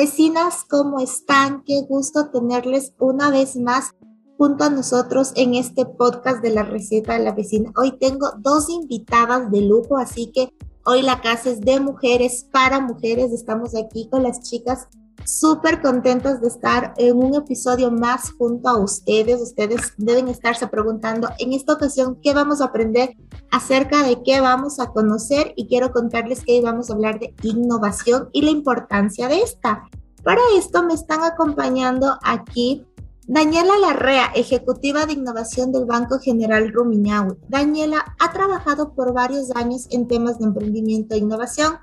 Vecinas, 0.00 0.64
¿cómo 0.64 0.98
están? 0.98 1.62
Qué 1.62 1.82
gusto 1.82 2.30
tenerles 2.30 2.94
una 2.98 3.30
vez 3.30 3.56
más 3.56 3.94
junto 4.38 4.64
a 4.64 4.70
nosotros 4.70 5.32
en 5.36 5.52
este 5.52 5.84
podcast 5.84 6.42
de 6.42 6.48
la 6.48 6.62
receta 6.62 7.18
de 7.18 7.22
la 7.22 7.34
vecina. 7.34 7.70
Hoy 7.76 7.98
tengo 7.98 8.30
dos 8.38 8.70
invitadas 8.70 9.50
de 9.50 9.60
lujo, 9.60 9.98
así 9.98 10.32
que 10.32 10.54
hoy 10.86 11.02
la 11.02 11.20
casa 11.20 11.50
es 11.50 11.60
de 11.60 11.80
mujeres 11.80 12.46
para 12.50 12.80
mujeres. 12.80 13.30
Estamos 13.30 13.76
aquí 13.76 14.08
con 14.08 14.22
las 14.22 14.40
chicas 14.40 14.88
súper 15.24 15.80
contentas 15.80 16.40
de 16.40 16.48
estar 16.48 16.94
en 16.96 17.16
un 17.16 17.34
episodio 17.34 17.90
más 17.90 18.32
junto 18.32 18.68
a 18.68 18.78
ustedes. 18.78 19.40
Ustedes 19.40 19.92
deben 19.96 20.28
estarse 20.28 20.66
preguntando 20.66 21.28
en 21.38 21.52
esta 21.52 21.74
ocasión 21.74 22.18
qué 22.22 22.34
vamos 22.34 22.60
a 22.60 22.66
aprender 22.66 23.16
acerca 23.50 24.02
de 24.02 24.22
qué 24.22 24.40
vamos 24.40 24.80
a 24.80 24.88
conocer 24.88 25.52
y 25.56 25.66
quiero 25.66 25.92
contarles 25.92 26.44
que 26.44 26.52
hoy 26.52 26.60
vamos 26.60 26.90
a 26.90 26.94
hablar 26.94 27.18
de 27.18 27.34
innovación 27.42 28.28
y 28.32 28.42
la 28.42 28.50
importancia 28.50 29.28
de 29.28 29.42
esta. 29.42 29.88
Para 30.22 30.40
esto 30.56 30.82
me 30.82 30.94
están 30.94 31.22
acompañando 31.22 32.18
aquí 32.22 32.84
Daniela 33.26 33.78
Larrea, 33.78 34.32
ejecutiva 34.34 35.06
de 35.06 35.12
innovación 35.12 35.70
del 35.70 35.84
Banco 35.84 36.18
General 36.18 36.72
Rumiñahui. 36.72 37.36
Daniela 37.48 38.16
ha 38.18 38.32
trabajado 38.32 38.92
por 38.92 39.12
varios 39.12 39.54
años 39.54 39.86
en 39.90 40.08
temas 40.08 40.40
de 40.40 40.46
emprendimiento 40.46 41.14
e 41.14 41.18
innovación 41.18 41.74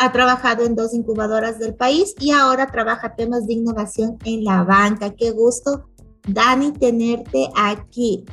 ha 0.00 0.12
trabajado 0.12 0.64
en 0.64 0.74
dos 0.74 0.94
incubadoras 0.94 1.58
del 1.58 1.74
país 1.74 2.14
y 2.18 2.30
ahora 2.30 2.68
trabaja 2.72 3.14
temas 3.14 3.46
de 3.46 3.52
innovación 3.52 4.16
en 4.24 4.44
la 4.44 4.64
banca. 4.64 5.10
Qué 5.10 5.30
gusto, 5.30 5.90
Dani, 6.26 6.72
tenerte 6.72 7.50
aquí. 7.54 8.24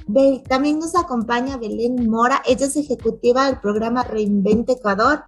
También 0.48 0.80
nos 0.80 0.96
acompaña 0.96 1.58
Belén 1.58 2.10
Mora, 2.10 2.42
ella 2.48 2.68
es 2.68 2.78
ejecutiva 2.78 3.48
del 3.48 3.60
programa 3.60 4.04
Reinvente 4.04 4.74
Ecuador, 4.74 5.24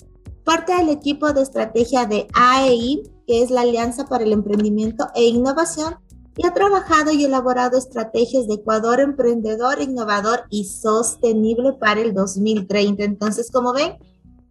parte 0.45 0.73
del 0.75 0.87
equipo 0.87 1.33
de 1.33 1.41
estrategia 1.41 2.05
de 2.05 2.25
AEI, 2.33 3.03
que 3.27 3.43
es 3.43 3.51
la 3.51 3.61
Alianza 3.61 4.05
para 4.05 4.23
el 4.23 4.31
Emprendimiento 4.31 5.09
e 5.15 5.25
Innovación, 5.25 5.95
y 6.37 6.47
ha 6.47 6.53
trabajado 6.53 7.11
y 7.11 7.25
elaborado 7.25 7.77
estrategias 7.77 8.47
de 8.47 8.53
Ecuador 8.53 9.01
emprendedor, 9.01 9.81
innovador 9.81 10.43
y 10.49 10.63
sostenible 10.63 11.73
para 11.73 11.99
el 11.99 12.13
2030. 12.13 13.03
Entonces, 13.03 13.51
como 13.51 13.73
ven, 13.73 13.97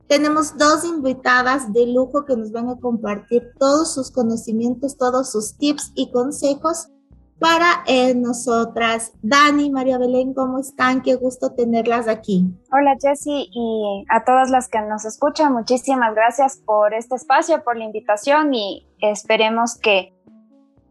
tenemos 0.08 0.56
dos 0.56 0.84
invitadas 0.84 1.72
de 1.72 1.86
lujo 1.86 2.24
que 2.24 2.36
nos 2.36 2.50
van 2.50 2.70
a 2.70 2.76
compartir 2.80 3.52
todos 3.58 3.94
sus 3.94 4.10
conocimientos, 4.10 4.96
todos 4.96 5.30
sus 5.30 5.56
tips 5.58 5.92
y 5.94 6.10
consejos 6.10 6.88
para 7.38 7.84
eh, 7.86 8.14
nosotras. 8.14 9.12
Dani, 9.22 9.70
María 9.70 9.98
Belén, 9.98 10.34
¿cómo 10.34 10.58
están? 10.58 11.02
Qué 11.02 11.14
gusto 11.14 11.54
tenerlas 11.54 12.08
aquí. 12.08 12.46
Hola 12.72 12.96
Jessy 13.00 13.48
y 13.52 14.04
a 14.08 14.24
todas 14.24 14.50
las 14.50 14.68
que 14.68 14.80
nos 14.80 15.04
escuchan, 15.04 15.52
muchísimas 15.52 16.14
gracias 16.14 16.56
por 16.64 16.94
este 16.94 17.14
espacio, 17.14 17.62
por 17.62 17.76
la 17.76 17.84
invitación 17.84 18.54
y 18.54 18.88
esperemos 19.00 19.78
que 19.78 20.14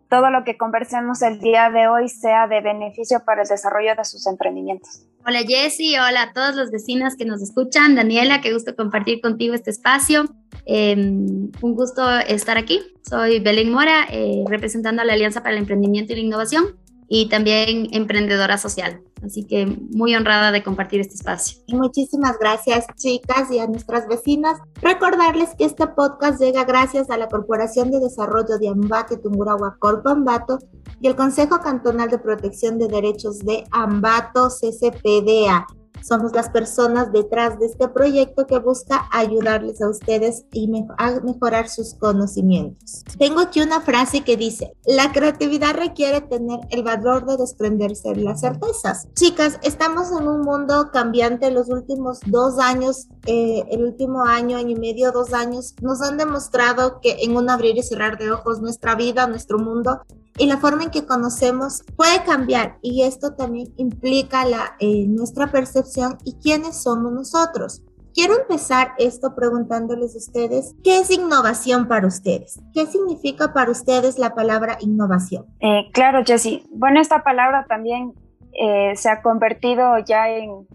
todo 0.09 0.29
lo 0.29 0.43
que 0.45 0.57
conversemos 0.57 1.21
el 1.21 1.39
día 1.39 1.69
de 1.69 1.87
hoy 1.87 2.07
sea 2.07 2.47
de 2.47 2.61
beneficio 2.61 3.25
para 3.25 3.41
el 3.41 3.47
desarrollo 3.47 3.95
de 3.95 4.05
sus 4.05 4.25
emprendimientos. 4.27 5.05
Hola 5.29 5.41
Jessy, 5.45 5.97
hola 5.97 6.21
a 6.21 6.31
todos 6.31 6.55
los 6.55 6.71
vecinos 6.71 7.17
que 7.17 7.25
nos 7.25 7.41
escuchan. 7.41 7.95
Daniela, 7.95 8.39
qué 8.39 8.53
gusto 8.53 8.77
compartir 8.77 9.19
contigo 9.19 9.55
este 9.55 9.71
espacio. 9.71 10.23
Em, 10.65 11.51
un 11.61 11.75
gusto 11.75 12.09
estar 12.19 12.57
aquí. 12.57 12.79
Soy 13.09 13.41
Belén 13.41 13.69
Mora, 13.69 14.07
eh, 14.09 14.45
representando 14.47 15.01
a 15.01 15.05
la 15.05 15.11
Alianza 15.11 15.43
para 15.43 15.55
el 15.55 15.59
Emprendimiento 15.59 16.13
y 16.13 16.15
la 16.15 16.21
Innovación 16.21 16.77
y 17.07 17.29
también 17.29 17.87
emprendedora 17.91 18.57
social. 18.57 19.01
Así 19.25 19.43
que 19.45 19.65
muy 19.65 20.15
honrada 20.15 20.51
de 20.51 20.63
compartir 20.63 21.01
este 21.01 21.15
espacio. 21.15 21.59
Muchísimas 21.69 22.37
gracias, 22.39 22.85
chicas, 22.95 23.51
y 23.51 23.59
a 23.59 23.67
nuestras 23.67 24.07
vecinas. 24.07 24.59
Recordarles 24.81 25.49
que 25.57 25.65
este 25.65 25.87
podcast 25.87 26.39
llega 26.39 26.65
gracias 26.65 27.09
a 27.09 27.17
la 27.17 27.27
Corporación 27.27 27.89
de 27.89 27.99
Desarrollo 27.99 28.59
de 28.59 28.69
Ambato, 28.69 29.19
Tungurahua 29.19 29.77
Corpo 29.79 30.09
Ambato 30.09 30.59
y 31.01 31.07
el 31.07 31.15
Consejo 31.15 31.59
Cantonal 31.61 32.09
de 32.09 32.19
Protección 32.19 32.77
de 32.77 32.87
Derechos 32.87 33.39
de 33.39 33.63
Ambato, 33.71 34.49
CCPDA 34.49 35.65
somos 36.03 36.33
las 36.33 36.49
personas 36.49 37.11
detrás 37.11 37.59
de 37.59 37.67
este 37.67 37.87
proyecto 37.87 38.47
que 38.47 38.59
busca 38.59 39.07
ayudarles 39.11 39.81
a 39.81 39.89
ustedes 39.89 40.45
y 40.51 40.69
a 40.97 41.19
mejorar 41.21 41.69
sus 41.69 41.93
conocimientos. 41.93 43.03
Tengo 43.17 43.39
aquí 43.39 43.61
una 43.61 43.81
frase 43.81 44.21
que 44.21 44.37
dice, 44.37 44.73
la 44.85 45.11
creatividad 45.11 45.75
requiere 45.75 46.21
tener 46.21 46.59
el 46.69 46.83
valor 46.83 47.25
de 47.25 47.37
desprenderse 47.37 48.09
de 48.13 48.21
las 48.21 48.41
certezas. 48.41 49.07
Chicas, 49.13 49.59
estamos 49.63 50.11
en 50.11 50.27
un 50.27 50.41
mundo 50.41 50.89
cambiante. 50.91 51.51
Los 51.51 51.69
últimos 51.69 52.19
dos 52.25 52.59
años, 52.59 53.07
eh, 53.25 53.63
el 53.69 53.83
último 53.83 54.23
año, 54.23 54.57
año 54.57 54.69
y 54.69 54.79
medio, 54.79 55.11
dos 55.11 55.33
años, 55.33 55.75
nos 55.81 56.01
han 56.01 56.17
demostrado 56.17 56.99
que 57.01 57.17
en 57.21 57.35
un 57.35 57.49
abrir 57.49 57.77
y 57.77 57.83
cerrar 57.83 58.17
de 58.17 58.31
ojos 58.31 58.61
nuestra 58.61 58.95
vida, 58.95 59.27
nuestro 59.27 59.59
mundo 59.59 60.01
y 60.37 60.45
la 60.45 60.57
forma 60.57 60.83
en 60.83 60.91
que 60.91 61.05
conocemos 61.05 61.83
puede 61.95 62.23
cambiar 62.23 62.77
y 62.81 63.03
esto 63.03 63.33
también 63.35 63.73
implica 63.77 64.45
la, 64.45 64.75
eh, 64.79 65.05
nuestra 65.07 65.51
percepción 65.51 66.17
y 66.23 66.35
quiénes 66.35 66.81
somos 66.83 67.11
nosotros. 67.11 67.83
Quiero 68.13 68.33
empezar 68.39 68.93
esto 68.97 69.35
preguntándoles 69.35 70.15
a 70.15 70.17
ustedes, 70.17 70.75
¿qué 70.83 70.99
es 70.99 71.11
innovación 71.11 71.87
para 71.87 72.07
ustedes? 72.07 72.59
¿Qué 72.73 72.87
significa 72.87 73.53
para 73.53 73.69
ustedes 73.69 74.17
la 74.17 74.33
palabra 74.33 74.77
innovación? 74.81 75.45
Eh, 75.59 75.91
claro, 75.93 76.23
Jessie. 76.25 76.63
Bueno, 76.71 76.99
esta 76.99 77.23
palabra 77.23 77.67
también 77.69 78.13
eh, 78.53 78.95
se 78.95 79.09
ha 79.09 79.21
convertido 79.21 79.99
ya 79.99 80.29
en 80.29 80.67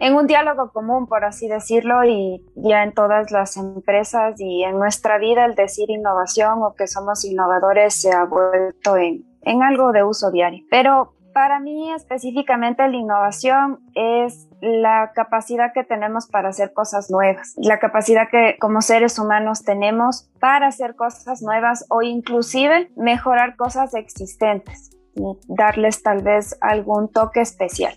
en 0.00 0.14
un 0.14 0.26
diálogo 0.26 0.72
común, 0.72 1.06
por 1.06 1.24
así 1.24 1.46
decirlo, 1.46 2.04
y 2.04 2.42
ya 2.56 2.82
en 2.82 2.92
todas 2.92 3.30
las 3.30 3.56
empresas 3.56 4.34
y 4.40 4.64
en 4.64 4.78
nuestra 4.78 5.18
vida 5.18 5.44
el 5.44 5.54
decir 5.54 5.90
innovación 5.90 6.62
o 6.62 6.74
que 6.74 6.86
somos 6.86 7.24
innovadores 7.24 8.00
se 8.00 8.10
ha 8.10 8.24
vuelto 8.24 8.96
en, 8.96 9.24
en 9.42 9.62
algo 9.62 9.92
de 9.92 10.02
uso 10.02 10.30
diario. 10.30 10.64
Pero 10.70 11.14
para 11.34 11.60
mí 11.60 11.92
específicamente 11.92 12.88
la 12.88 12.96
innovación 12.96 13.80
es 13.94 14.48
la 14.62 15.12
capacidad 15.14 15.72
que 15.72 15.84
tenemos 15.84 16.26
para 16.26 16.48
hacer 16.48 16.72
cosas 16.72 17.10
nuevas, 17.10 17.54
la 17.56 17.78
capacidad 17.78 18.28
que 18.30 18.56
como 18.58 18.80
seres 18.80 19.18
humanos 19.18 19.62
tenemos 19.64 20.30
para 20.40 20.68
hacer 20.68 20.96
cosas 20.96 21.42
nuevas 21.42 21.84
o 21.90 22.02
inclusive 22.02 22.90
mejorar 22.96 23.56
cosas 23.56 23.94
existentes 23.94 24.90
y 25.14 25.38
darles 25.46 26.02
tal 26.02 26.22
vez 26.22 26.56
algún 26.60 27.08
toque 27.08 27.42
especial. 27.42 27.94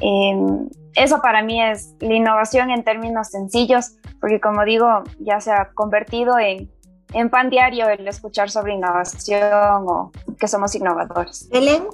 Em, 0.00 0.68
eso 0.94 1.20
para 1.20 1.42
mí 1.42 1.62
es 1.62 1.94
la 2.00 2.14
innovación 2.14 2.70
en 2.70 2.84
términos 2.84 3.28
sencillos, 3.28 3.96
porque 4.20 4.40
como 4.40 4.64
digo, 4.64 5.04
ya 5.18 5.40
se 5.40 5.50
ha 5.50 5.70
convertido 5.74 6.38
en, 6.38 6.70
en 7.12 7.30
pan 7.30 7.50
diario 7.50 7.88
el 7.88 8.06
escuchar 8.06 8.50
sobre 8.50 8.74
innovación 8.74 9.84
o 9.86 10.12
que 10.38 10.48
somos 10.48 10.74
innovadores. 10.74 11.48
Belén, 11.50 11.84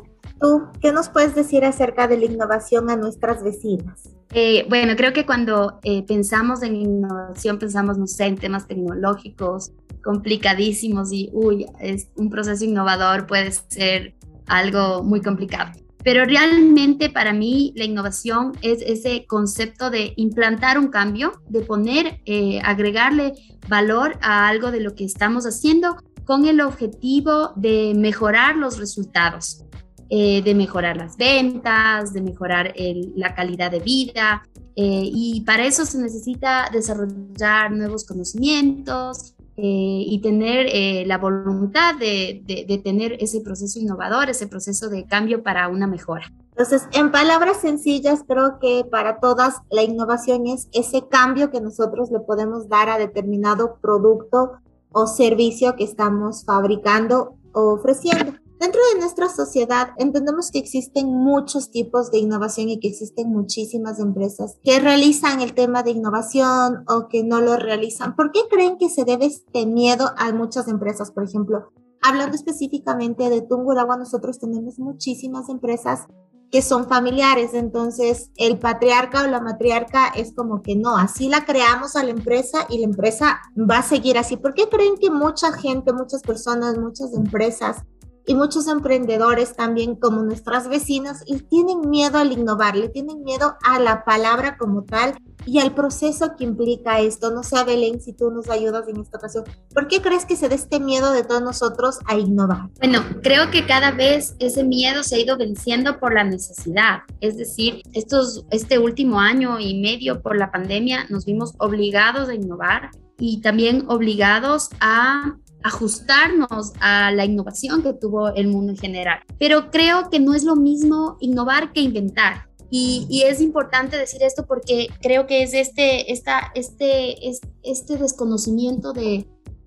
¿tú 0.41 0.69
qué 0.81 0.93
nos 0.93 1.09
puedes 1.09 1.35
decir 1.35 1.65
acerca 1.65 2.09
de 2.09 2.19
la 2.19 2.25
innovación 2.27 2.91
a 2.91 2.97
nuestras 2.97 3.43
vecinas? 3.43 4.11
Eh, 4.33 4.65
bueno, 4.69 4.95
creo 4.97 5.13
que 5.13 5.27
cuando 5.27 5.81
eh, 5.83 6.05
pensamos 6.07 6.63
en 6.63 6.77
innovación, 6.77 7.59
pensamos, 7.59 7.99
no 7.99 8.07
sé, 8.07 8.27
en 8.27 8.37
temas 8.37 8.67
tecnológicos 8.67 9.73
complicadísimos 10.05 11.13
y, 11.13 11.31
uy, 11.33 11.67
es 11.81 12.09
un 12.17 12.31
proceso 12.31 12.65
innovador 12.65 13.27
puede 13.27 13.51
ser 13.53 14.15
algo 14.47 15.03
muy 15.03 15.21
complicado. 15.21 15.73
Pero 16.03 16.25
realmente 16.25 17.11
para 17.11 17.33
mí 17.33 17.73
la 17.77 17.85
innovación 17.85 18.53
es 18.63 18.83
ese 18.83 19.27
concepto 19.27 19.91
de 19.91 20.15
implantar 20.17 20.79
un 20.79 20.89
cambio, 20.89 21.43
de 21.49 21.61
poner, 21.61 22.21
eh, 22.25 22.61
agregarle 22.65 23.35
valor 23.69 24.19
a 24.23 24.49
algo 24.49 24.71
de 24.71 24.81
lo 24.81 24.95
que 24.95 25.05
estamos 25.05 25.45
haciendo 25.45 25.97
con 26.25 26.47
el 26.47 26.61
objetivo 26.61 27.53
de 27.57 27.93
mejorar 27.97 28.57
los 28.57 28.79
resultados, 28.79 29.65
eh, 30.09 30.43
de 30.43 30.55
mejorar 30.55 30.97
las 30.97 31.17
ventas, 31.17 32.13
de 32.13 32.23
mejorar 32.23 32.73
la 33.17 33.35
calidad 33.35 33.71
de 33.71 33.81
vida. 33.81 34.43
Eh, 34.77 35.03
y 35.05 35.43
para 35.43 35.67
eso 35.67 35.85
se 35.85 35.99
necesita 35.99 36.71
desarrollar 36.73 37.73
nuevos 37.73 38.07
conocimientos, 38.07 39.35
eh, 39.63 40.05
y 40.07 40.21
tener 40.23 40.69
eh, 40.71 41.05
la 41.07 41.19
voluntad 41.19 41.95
de, 41.97 42.43
de, 42.47 42.79
tener 42.79 43.19
ese 43.21 43.43
proceso 43.43 43.79
innovador, 43.79 44.31
ese 44.31 44.47
proceso 44.47 44.89
de 44.89 45.05
cambio 45.05 45.43
para 45.43 45.69
una 45.69 45.87
mejora. 45.87 46.33
Entonces, 46.53 46.89
en 46.93 47.11
palabras 47.11 47.61
sencillas, 47.61 48.25
creo 48.27 48.59
que 48.59 48.87
para 48.91 49.21
todas 49.21 49.57
la 49.71 49.83
innovación 49.83 50.47
es 50.47 50.69
ese 50.73 51.09
cambio 51.09 51.51
que 51.51 51.61
nosotros 51.61 52.11
le 52.11 52.21
podemos 52.21 52.71
dar 52.71 52.89
a 52.89 52.97
determinado 52.97 53.77
producto 53.83 54.53
o 54.93 55.07
servicio 55.07 55.77
que 55.77 55.85
estamos 55.85 56.47
fabricando 56.47 57.37
o 57.53 57.75
ofreciendo. 57.75 58.33
Dentro 58.61 58.83
de 58.93 59.01
nuestra 59.01 59.31
sociedad 59.31 59.93
entendemos 59.97 60.51
que 60.51 60.59
existen 60.59 61.07
muchos 61.09 61.71
tipos 61.71 62.11
de 62.11 62.19
innovación 62.19 62.69
y 62.69 62.79
que 62.79 62.89
existen 62.89 63.31
muchísimas 63.31 63.99
empresas 63.99 64.59
que 64.63 64.79
realizan 64.79 65.41
el 65.41 65.55
tema 65.55 65.83
de 65.83 65.93
innovación 65.93 66.85
o 66.87 67.09
que 67.09 67.25
no 67.25 67.41
lo 67.41 67.57
realizan. 67.57 68.15
¿Por 68.15 68.33
qué 68.33 68.41
creen 68.51 68.77
que 68.77 68.91
se 68.91 69.07
debe 69.07 69.25
este 69.25 69.65
miedo 69.65 70.11
a 70.19 70.31
muchas 70.33 70.69
empresas? 70.69 71.11
Por 71.11 71.25
ejemplo, 71.25 71.73
hablando 72.03 72.37
específicamente 72.37 73.31
de 73.31 73.41
Tungurahua, 73.41 73.97
nosotros 73.97 74.39
tenemos 74.39 74.79
muchísimas 74.79 75.49
empresas 75.49 76.07
que 76.51 76.61
son 76.61 76.87
familiares. 76.87 77.55
Entonces, 77.55 78.31
el 78.37 78.59
patriarca 78.59 79.25
o 79.25 79.27
la 79.27 79.41
matriarca 79.41 80.09
es 80.09 80.35
como 80.35 80.61
que 80.61 80.77
no, 80.77 80.99
así 80.99 81.31
la 81.31 81.47
creamos 81.47 81.97
a 81.97 82.05
la 82.05 82.11
empresa 82.11 82.67
y 82.69 82.77
la 82.77 82.85
empresa 82.85 83.41
va 83.57 83.79
a 83.79 83.83
seguir 83.83 84.19
así. 84.19 84.37
¿Por 84.37 84.53
qué 84.53 84.69
creen 84.69 84.97
que 85.01 85.11
mucha 85.11 85.51
gente, 85.53 85.95
muchas 85.95 86.21
personas, 86.21 86.77
muchas 86.77 87.15
empresas 87.15 87.87
y 88.27 88.35
muchos 88.35 88.69
emprendedores 88.69 89.57
también 89.57 89.97
como 89.97 90.23
nuestras 90.23 90.69
vecinas 90.69 91.23
y 91.27 91.39
tienen 91.39 91.89
miedo 91.89 92.19
al 92.19 92.33
innovar, 92.33 92.77
le 92.77 92.89
tienen 92.89 93.23
miedo 93.23 93.57
a 93.63 93.79
la 93.79 94.05
palabra 94.05 94.57
como 94.57 94.85
tal 94.85 95.17
y 95.47 95.59
al 95.59 95.75
proceso 95.75 96.37
que 96.37 96.45
implica 96.45 97.01
esto. 97.01 97.31
No 97.31 97.43
sé, 97.43 97.63
Belén, 97.65 98.01
si 98.01 98.13
tú 98.13 98.31
nos 98.31 98.49
ayudas 98.51 98.89
en 98.89 99.01
esta 99.01 99.19
ocasión. 99.19 99.45
¿Por 99.73 99.89
qué 99.89 100.03
crees 100.03 100.27
que 100.27 100.37
se 100.37 100.49
da 100.49 100.55
este 100.55 100.81
miedo 100.81 101.13
de 101.13 101.25
todos 101.25 101.43
nosotros 101.43 101.99
a 102.07 102.19
innovar? 102.19 102.69
Bueno, 102.79 103.03
creo 103.23 103.51
que 103.51 103.67
cada 103.67 103.91
vez 103.91 104.35
ese 104.39 104.65
miedo 104.65 105.03
se 105.03 105.17
ha 105.17 105.19
ido 105.19 105.37
venciendo 105.37 105.99
por 105.99 106.15
la 106.15 106.25
necesidad. 106.25 107.01
Es 107.21 107.37
decir, 107.37 107.83
estos, 107.93 108.45
este 108.51 108.79
último 108.79 109.21
año 109.21 109.59
y 109.59 109.81
medio 109.81 110.23
por 110.23 110.37
la 110.37 110.51
pandemia 110.51 111.07
nos 111.09 111.25
vimos 111.25 111.55
obligados 111.59 112.29
a 112.29 112.35
innovar 112.35 112.91
y 113.19 113.41
también 113.41 113.85
obligados 113.89 114.71
a 114.81 115.37
ajustarnos 115.63 116.73
a 116.81 117.13
la 117.13 117.25
innovación 117.25 117.83
que 117.83 117.93
tuvo 117.93 118.29
el 118.29 118.49
mundo 118.49 118.73
en 118.73 118.79
general. 118.79 119.21
Pero 119.39 119.71
creo 119.71 120.11
que 120.11 120.21
no 120.21 120.35
es 120.35 120.45
lo 120.45 120.57
mismo 120.57 121.17
innovar 121.21 121.73
que 121.73 121.81
inventar. 121.81 122.49
Y, 122.73 123.25
es 123.27 123.41
importante 123.41 123.97
decir 123.97 124.23
esto 124.23 124.47
porque 124.47 124.89
creo 125.03 125.27
que 125.27 125.43
es 125.43 125.55
este, 125.55 126.13
esta, 126.13 126.53
este, 126.55 127.17
este 127.65 127.97
desconocimiento 127.97 128.93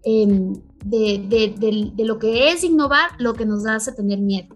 em, 0.04 0.54
de, 0.86 1.26
de, 1.28 1.94
de, 1.94 2.06
lo 2.06 2.18
que 2.18 2.52
es 2.52 2.64
innovar 2.64 3.12
lo 3.20 3.34
que 3.34 3.46
nos 3.46 3.66
hace 3.66 3.92
tener 3.92 4.20
miedo. 4.20 4.56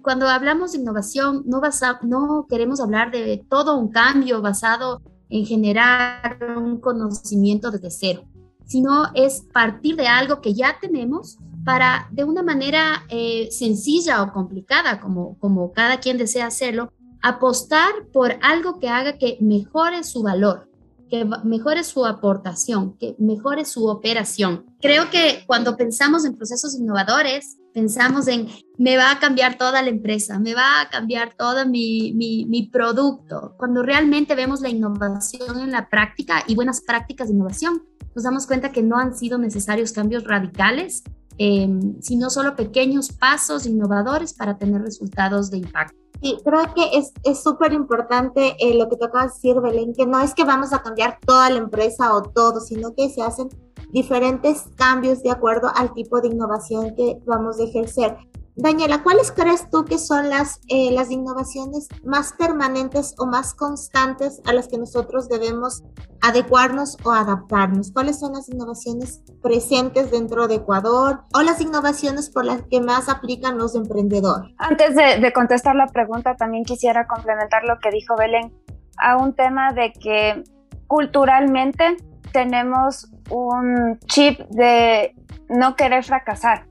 Cuando 0.00 0.26
hablamos 0.26 0.72
de 0.72 0.78
innovación, 0.78 1.42
no, 1.44 1.60
basa, 1.60 2.00
no 2.02 2.46
queremos 2.48 2.80
hablar 2.80 3.10
de 3.10 3.44
todo 3.48 3.76
un 3.76 3.90
cambio 3.90 4.40
basado 4.40 5.02
en 5.28 5.44
generar 5.44 6.38
un 6.56 6.80
conocimiento 6.80 7.70
desde 7.70 7.90
cero 7.90 8.29
sino 8.70 9.10
es 9.14 9.42
partir 9.52 9.96
de 9.96 10.06
algo 10.06 10.40
que 10.40 10.54
ya 10.54 10.78
tenemos 10.80 11.38
para 11.64 12.08
de 12.12 12.22
una 12.22 12.44
manera 12.44 13.04
eh, 13.08 13.48
sencilla 13.50 14.22
o 14.22 14.32
complicada, 14.32 15.00
como, 15.00 15.36
como 15.40 15.72
cada 15.72 15.98
quien 15.98 16.18
desea 16.18 16.46
hacerlo, 16.46 16.92
apostar 17.20 17.90
por 18.12 18.36
algo 18.42 18.78
que 18.78 18.88
haga 18.88 19.18
que 19.18 19.38
mejore 19.40 20.04
su 20.04 20.22
valor, 20.22 20.70
que 21.10 21.28
mejore 21.42 21.82
su 21.82 22.06
aportación, 22.06 22.96
que 22.96 23.16
mejore 23.18 23.64
su 23.64 23.88
operación. 23.88 24.66
Creo 24.80 25.10
que 25.10 25.42
cuando 25.48 25.76
pensamos 25.76 26.24
en 26.24 26.36
procesos 26.36 26.78
innovadores, 26.78 27.58
pensamos 27.74 28.28
en 28.28 28.46
me 28.78 28.96
va 28.96 29.10
a 29.10 29.18
cambiar 29.18 29.58
toda 29.58 29.82
la 29.82 29.88
empresa, 29.88 30.38
me 30.38 30.54
va 30.54 30.80
a 30.80 30.90
cambiar 30.90 31.34
todo 31.36 31.66
mi, 31.66 32.12
mi, 32.12 32.46
mi, 32.46 32.68
producto. 32.68 33.54
Cuando 33.58 33.82
realmente 33.82 34.36
vemos 34.36 34.60
la 34.60 34.68
innovación 34.68 35.58
en 35.58 35.72
la 35.72 35.88
práctica 35.88 36.44
y 36.46 36.54
buenas 36.54 36.80
prácticas 36.80 37.28
de 37.28 37.34
innovación, 37.34 37.82
nos 38.14 38.24
damos 38.24 38.46
cuenta 38.46 38.72
que 38.72 38.82
no 38.82 38.96
han 38.96 39.14
sido 39.14 39.38
necesarios 39.38 39.92
cambios 39.92 40.24
radicales, 40.24 41.02
em, 41.38 42.00
sino 42.00 42.30
solo 42.30 42.56
pequeños 42.56 43.12
pasos 43.12 43.66
innovadores 43.66 44.34
para 44.34 44.58
tener 44.58 44.82
resultados 44.82 45.50
de 45.50 45.58
impacto. 45.58 45.96
Sí, 46.22 46.36
creo 46.44 46.74
que 46.74 47.02
es 47.24 47.42
súper 47.42 47.72
importante 47.72 48.54
eh, 48.58 48.74
lo 48.74 48.90
que 48.90 48.96
te 48.96 49.06
acabas 49.06 49.40
de 49.40 49.48
decir, 49.48 49.62
Belén, 49.62 49.94
que 49.94 50.04
no 50.04 50.20
es 50.20 50.34
que 50.34 50.44
vamos 50.44 50.74
a 50.74 50.82
cambiar 50.82 51.18
toda 51.24 51.48
la 51.48 51.58
empresa 51.58 52.14
o 52.14 52.22
todo, 52.22 52.60
sino 52.60 52.94
que 52.94 53.08
se 53.08 53.22
hacen 53.22 53.48
diferentes 53.90 54.64
cambios 54.76 55.22
de 55.22 55.30
acuerdo 55.30 55.70
al 55.74 55.94
tipo 55.94 56.20
de 56.20 56.28
innovación 56.28 56.94
que 56.94 57.18
vamos 57.24 57.58
a 57.58 57.64
ejercer. 57.64 58.16
Daniela, 58.56 59.02
¿cuáles 59.02 59.32
crees 59.32 59.70
tú 59.70 59.84
que 59.84 59.98
son 59.98 60.28
las, 60.28 60.60
eh, 60.68 60.90
las 60.92 61.10
innovaciones 61.10 61.88
más 62.04 62.32
permanentes 62.32 63.14
o 63.18 63.26
más 63.26 63.54
constantes 63.54 64.40
a 64.44 64.52
las 64.52 64.68
que 64.68 64.76
nosotros 64.78 65.28
debemos 65.28 65.82
adecuarnos 66.20 66.96
o 67.04 67.12
adaptarnos? 67.12 67.92
¿Cuáles 67.92 68.18
son 68.18 68.32
las 68.32 68.48
innovaciones 68.48 69.22
presentes 69.42 70.10
dentro 70.10 70.48
de 70.48 70.56
Ecuador 70.56 71.22
o 71.32 71.42
las 71.42 71.60
innovaciones 71.60 72.30
por 72.30 72.44
las 72.44 72.62
que 72.62 72.80
más 72.80 73.08
aplican 73.08 73.56
los 73.56 73.74
emprendedores? 73.74 74.54
Antes 74.58 74.94
de, 74.94 75.20
de 75.20 75.32
contestar 75.32 75.76
la 75.76 75.86
pregunta, 75.86 76.36
también 76.36 76.64
quisiera 76.64 77.06
complementar 77.06 77.64
lo 77.64 77.78
que 77.78 77.90
dijo 77.90 78.16
Belén 78.16 78.52
a 78.98 79.16
un 79.16 79.34
tema 79.34 79.72
de 79.72 79.92
que 79.92 80.44
culturalmente 80.86 81.96
tenemos 82.32 83.10
un 83.30 83.98
chip 84.06 84.40
de 84.50 85.14
no 85.48 85.76
querer 85.76 86.04
fracasar. 86.04 86.69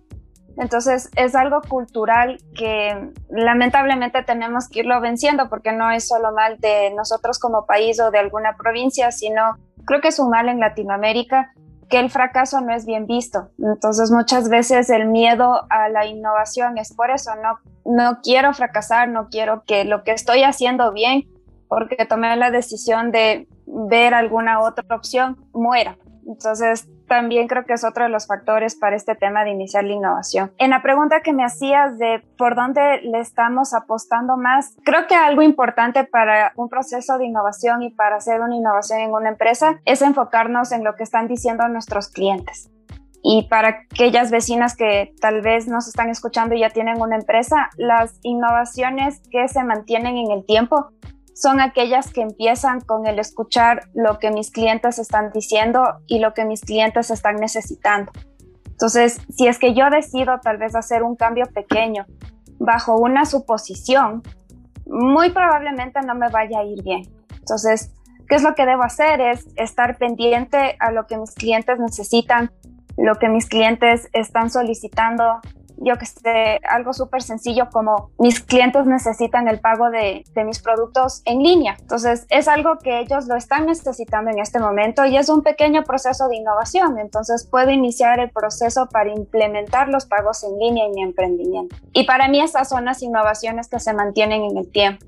Entonces 0.60 1.10
es 1.16 1.36
algo 1.36 1.62
cultural 1.62 2.38
que 2.54 3.12
lamentablemente 3.30 4.24
tenemos 4.24 4.68
que 4.68 4.80
irlo 4.80 5.00
venciendo 5.00 5.48
porque 5.50 5.72
no 5.72 5.90
es 5.90 6.08
solo 6.08 6.34
mal 6.34 6.58
de 6.60 6.92
nosotros 6.92 7.40
como 7.40 7.66
país 7.66 8.00
o 8.02 8.12
de 8.12 8.20
alguna 8.20 8.58
provincia, 8.58 9.12
sino 9.12 9.56
creo 9.86 10.02
que 10.02 10.10
es 10.10 10.20
un 10.20 10.30
mal 10.30 10.50
en 10.50 10.60
Latinoamérica 10.60 11.54
que 11.90 11.98
el 11.98 12.12
fracaso 12.12 12.60
no 12.60 12.74
es 12.74 12.86
bien 12.86 13.08
visto. 13.08 13.50
Entonces 13.58 14.12
muchas 14.12 14.50
veces 14.50 14.90
el 14.90 15.08
miedo 15.08 15.66
a 15.70 15.88
la 15.88 16.06
innovación 16.06 16.78
es 16.78 16.94
por 16.94 17.10
eso, 17.10 17.32
no, 17.42 17.60
no 17.86 18.20
quiero 18.22 18.54
fracasar, 18.54 19.08
no 19.08 19.30
quiero 19.30 19.64
que 19.66 19.86
lo 19.86 20.04
que 20.04 20.12
estoy 20.12 20.44
haciendo 20.44 20.92
bien, 20.92 21.24
porque 21.70 22.06
tomé 22.06 22.36
la 22.36 22.52
decisión 22.52 23.12
de 23.12 23.48
ver 23.66 24.14
alguna 24.14 24.60
otra 24.60 24.84
opción, 24.94 25.38
muera. 25.54 25.98
Entonces, 26.30 26.88
también 27.08 27.48
creo 27.48 27.66
que 27.66 27.74
es 27.74 27.84
otro 27.84 28.04
de 28.04 28.10
los 28.10 28.28
factores 28.28 28.76
para 28.76 28.96
este 28.96 29.16
tema 29.16 29.44
de 29.44 29.50
iniciar 29.50 29.84
la 29.84 29.94
innovación. 29.94 30.52
En 30.60 30.70
la 30.70 30.84
pregunta 30.84 31.22
que 31.22 31.34
me 31.34 31.44
hacías 31.44 31.98
de 31.98 32.24
por 32.38 32.56
dónde 32.56 33.02
le 33.02 33.20
estamos 33.20 33.74
apostando 33.74 34.38
más, 34.38 34.76
creo 34.86 35.08
que 35.08 35.16
algo 35.16 35.42
importante 35.42 36.04
para 36.04 36.54
un 36.56 36.70
proceso 36.70 37.18
de 37.18 37.26
innovación 37.26 37.81
y 37.81 37.90
para 37.90 38.18
hacer 38.18 38.42
una 38.42 38.56
innovación 38.56 39.00
en 39.00 39.12
una 39.12 39.30
empresa 39.30 39.81
es 39.86 40.04
enfocarnos 40.04 40.72
en 40.72 40.84
lo 40.84 40.96
que 40.96 41.04
están 41.04 41.28
diciendo 41.28 41.68
nuestros 41.68 42.10
clientes. 42.10 42.70
Y 43.24 43.48
para 43.50 43.70
aquellas 43.92 44.30
vecinas 44.30 44.78
que 44.78 45.14
tal 45.20 45.42
vez 45.42 45.68
nos 45.68 45.88
están 45.88 46.10
escuchando 46.10 46.54
y 46.54 46.60
ya 46.60 46.70
tienen 46.70 47.02
una 47.02 47.16
empresa, 47.16 47.70
las 47.75 48.20
innovaciones 48.22 49.22
que 49.32 49.48
se 49.48 49.64
mantienen 49.64 50.16
en 50.16 50.32
el 50.32 50.46
tiempo 50.46 50.92
son 51.39 51.62
aquellas 51.62 52.12
que 52.12 52.21
empiezan 52.21 52.81
con 52.81 53.07
el 53.07 53.18
escuchar 53.18 53.83
lo 53.94 54.19
que 54.19 54.30
mis 54.30 54.51
clientes 54.51 55.00
están 55.00 55.31
diciendo 55.31 55.83
y 56.06 56.19
lo 56.19 56.33
que 56.33 56.44
mis 56.44 56.59
clientes 56.59 57.12
están 57.12 57.38
necesitando. 57.38 58.12
Entonces, 58.65 59.21
si 59.30 59.47
es 59.47 59.57
que 59.57 59.74
yo 59.74 59.89
decido 59.89 60.39
tal 60.41 60.57
vez 60.57 60.75
hacer 60.75 61.01
un 61.01 61.15
cambio 61.15 61.45
pequeño 61.45 62.06
bajo 62.59 62.97
una 62.97 63.25
suposición, 63.25 64.21
muy 64.86 65.31
probablemente 65.31 66.01
no 66.01 66.13
me 66.13 66.27
vaya 66.30 66.60
a 66.60 66.65
ir 66.65 66.84
bien. 66.84 67.03
Entonces, 67.31 67.93
¿qué 68.27 68.36
es 68.36 68.43
lo 68.43 68.53
que 68.53 68.65
debo 68.65 68.84
hacer? 68.84 69.22
Es 69.22 69.48
estar 69.55 69.98
pendiente 69.98 70.75
a 70.79 70.91
lo 70.91 71.08
que 71.08 71.17
mis 71.17 71.34
clientes 71.36 71.79
necesitan, 71.79 72.51
lo 72.98 73.15
que 73.15 73.29
mis 73.29 73.48
clientes 73.48 74.10
están 74.12 74.50
solicitando, 74.50 75.39
yo 75.81 75.98
que 75.98 76.05
sé, 76.05 76.59
algo 76.69 76.93
súper 76.93 77.21
sencillo 77.21 77.69
como 77.71 78.12
mis 78.17 78.41
clientes 78.41 78.86
necesitan 78.86 79.48
el 79.48 79.59
pago 79.59 79.89
de, 79.89 80.24
de, 80.33 80.43
mis 80.43 80.62
productos 80.62 81.21
en 81.25 81.39
línea. 81.39 81.75
Entonces, 81.79 82.25
es 82.29 82.48
algo 82.48 82.77
que 82.79 83.00
ellos 83.00 83.27
lo 83.27 83.36
están 83.36 83.65
necesitando 83.65 84.31
en 84.31 84.39
este 84.39 84.59
momento 84.59 85.05
y 85.05 85.17
es 85.17 85.29
un 85.29 85.41
pequeño 85.41 85.83
proceso 85.83 86.27
de 86.27 86.38
innovación. 86.38 87.00
Entonces, 87.00 87.48
puedo 87.50 87.71
iniciar 87.71 88.19
el 88.19 88.29
proceso 88.29 88.88
para 88.91 89.09
implementar 89.09 89.89
los 89.89 90.05
pagos 90.05 90.43
en 90.43 90.57
línea 90.59 90.86
en 90.86 90.93
mi 90.93 91.03
emprendimiento. 91.03 91.75
Y 91.93 92.05
para 92.05 92.27
mí, 92.27 92.41
esas 92.41 92.69
son 92.69 92.86
las 92.86 93.01
innovaciones 93.01 93.67
que 93.67 93.79
se 93.79 93.93
mantienen 93.93 94.43
en 94.43 94.57
el 94.57 94.71
tiempo 94.71 95.05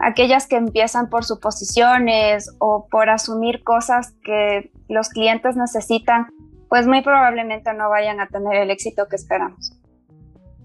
aquellas 0.00 0.46
que 0.46 0.56
empiezan 0.56 1.08
por 1.08 1.24
suposiciones 1.24 2.54
o 2.58 2.86
por 2.90 3.10
asumir 3.10 3.62
cosas 3.64 4.12
que 4.22 4.70
los 4.88 5.08
clientes 5.08 5.56
necesitan, 5.56 6.28
pues 6.68 6.86
muy 6.86 7.02
probablemente 7.02 7.72
no 7.74 7.90
vayan 7.90 8.20
a 8.20 8.28
tener 8.28 8.56
el 8.56 8.70
éxito 8.70 9.06
que 9.08 9.16
esperamos. 9.16 9.77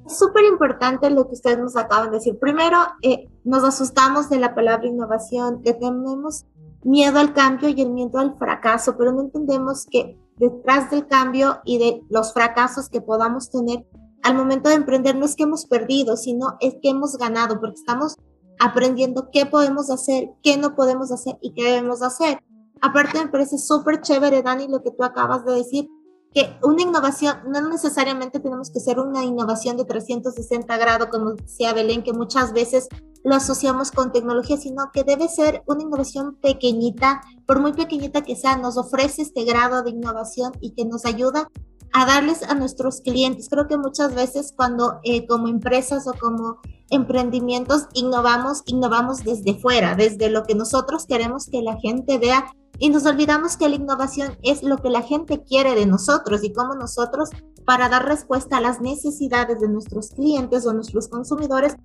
Súper 0.08 0.44
importante 0.46 1.10
lo 1.10 1.28
que 1.28 1.34
ustedes 1.34 1.60
nos 1.60 1.76
acaban 1.76 2.12
de 2.12 2.18
decir. 2.18 2.38
Primero, 2.40 2.78
eh, 3.02 3.30
nos 3.44 3.64
asustamos 3.64 4.30
de 4.30 4.38
la 4.38 4.54
palabra 4.54 4.88
innovación, 4.88 5.62
que 5.62 5.74
tenemos 5.74 6.46
miedo 6.84 7.20
al 7.20 7.34
cambio 7.34 7.70
y 7.70 7.82
el 7.82 7.92
miedo 7.92 8.20
al 8.20 8.38
fracaso, 8.38 8.96
pero 8.98 9.14
no 9.14 9.22
entendemos 9.22 9.86
que 9.90 10.20
detrás 10.38 10.92
del 10.92 11.08
cambio 11.08 11.60
y 11.64 11.78
de 11.78 12.02
los 12.10 12.34
fracasos 12.34 12.90
que 12.90 13.02
podamos 13.02 13.50
tener 13.50 13.86
al 14.24 14.36
momento 14.36 14.70
de 14.70 14.76
emprender 14.76 15.16
no 15.16 15.26
es 15.26 15.36
que 15.36 15.44
hemos 15.44 15.66
perdido, 15.66 16.16
sino 16.16 16.56
es 16.62 16.76
que 16.82 16.90
hemos 16.90 17.18
ganado, 17.18 17.60
porque 17.60 17.76
estamos 17.76 18.16
aprendiendo 18.60 19.30
qué 19.32 19.46
podemos 19.46 19.90
hacer, 19.90 20.30
qué 20.42 20.58
no 20.58 20.76
podemos 20.76 21.12
hacer 21.12 21.38
y 21.42 21.54
qué 21.54 21.64
debemos 21.64 22.02
hacer. 22.02 22.40
Aparte 22.82 23.20
me 23.20 23.30
parece 23.30 23.58
súper 23.58 24.02
chévere, 24.02 24.42
Dani, 24.42 24.68
lo 24.68 24.82
que 24.82 24.92
tú 24.92 25.04
acabas 25.04 25.46
de 25.46 25.54
decir, 25.54 25.90
que 26.34 26.58
una 26.64 26.82
innovación, 26.82 27.38
no 27.48 27.68
necesariamente 27.70 28.40
tenemos 28.40 28.72
que 28.72 28.80
ser 28.80 29.00
una 29.00 29.24
innovación 29.24 29.78
de 29.78 29.86
360 29.86 30.78
grados, 30.78 31.10
como 31.10 31.34
decía 31.34 31.74
Belén, 31.74 32.04
que 32.04 32.14
muchas 32.14 32.54
veces 32.54 32.88
lo 33.24 33.36
asociamos 33.36 33.92
con 33.92 34.12
tecnología, 34.12 34.58
sino 34.58 34.92
que 34.92 35.04
debe 35.04 35.28
ser 35.28 35.64
una 35.68 35.84
innovación 35.84 36.36
pequeñita, 36.36 37.22
por 37.46 37.60
muy 37.60 37.74
pequeñita 37.74 38.22
que 38.22 38.36
sea, 38.36 38.58
nos 38.58 38.78
ofrece 38.78 39.22
este 39.22 39.46
grado 39.46 39.84
de 39.84 39.92
innovación 39.92 40.54
y 40.60 40.72
que 40.72 40.86
nos 40.86 41.06
ayuda 41.06 41.50
a 41.94 42.06
darles 42.06 42.44
a 42.44 42.56
nuestros 42.56 43.02
clientes. 43.02 43.48
Creo 43.50 43.68
que 43.68 43.78
muchas 43.78 44.16
veces 44.16 44.54
cuando 44.56 45.00
eh, 45.04 45.28
como 45.28 45.48
empresas 45.48 46.08
o 46.08 46.14
como 46.14 46.58
emprendimientos 46.90 47.88
innovamos, 47.94 48.64
innovamos 48.66 49.24
desde 49.24 49.60
fuera, 49.60 49.96
desde 49.96 50.30
lo 50.30 50.44
que 50.44 50.56
nosotros 50.56 51.06
queremos 51.06 51.46
que 51.46 51.62
la 51.62 51.78
gente 51.78 52.18
vea 52.18 52.52
y 52.80 52.90
nos 52.90 53.06
olvidamos 53.06 53.58
que 53.58 53.70
la 53.70 53.76
innovación 53.76 54.38
es 54.42 54.64
lo 54.64 54.78
que 54.78 54.90
la 54.90 55.02
gente 55.02 55.44
quiere 55.44 55.76
de 55.76 55.86
nosotros 55.86 56.44
y 56.44 56.54
cómo 56.54 56.76
nosotros, 56.76 57.30
para 57.66 57.90
dar 57.90 58.06
respuesta 58.06 58.58
a 58.58 58.62
las 58.62 58.82
necesidades 58.82 59.60
de 59.62 59.70
nuestros 59.70 60.10
clientes 60.10 60.66
o 60.66 60.74
nuestros 60.74 61.08
consumidores, 61.08 61.76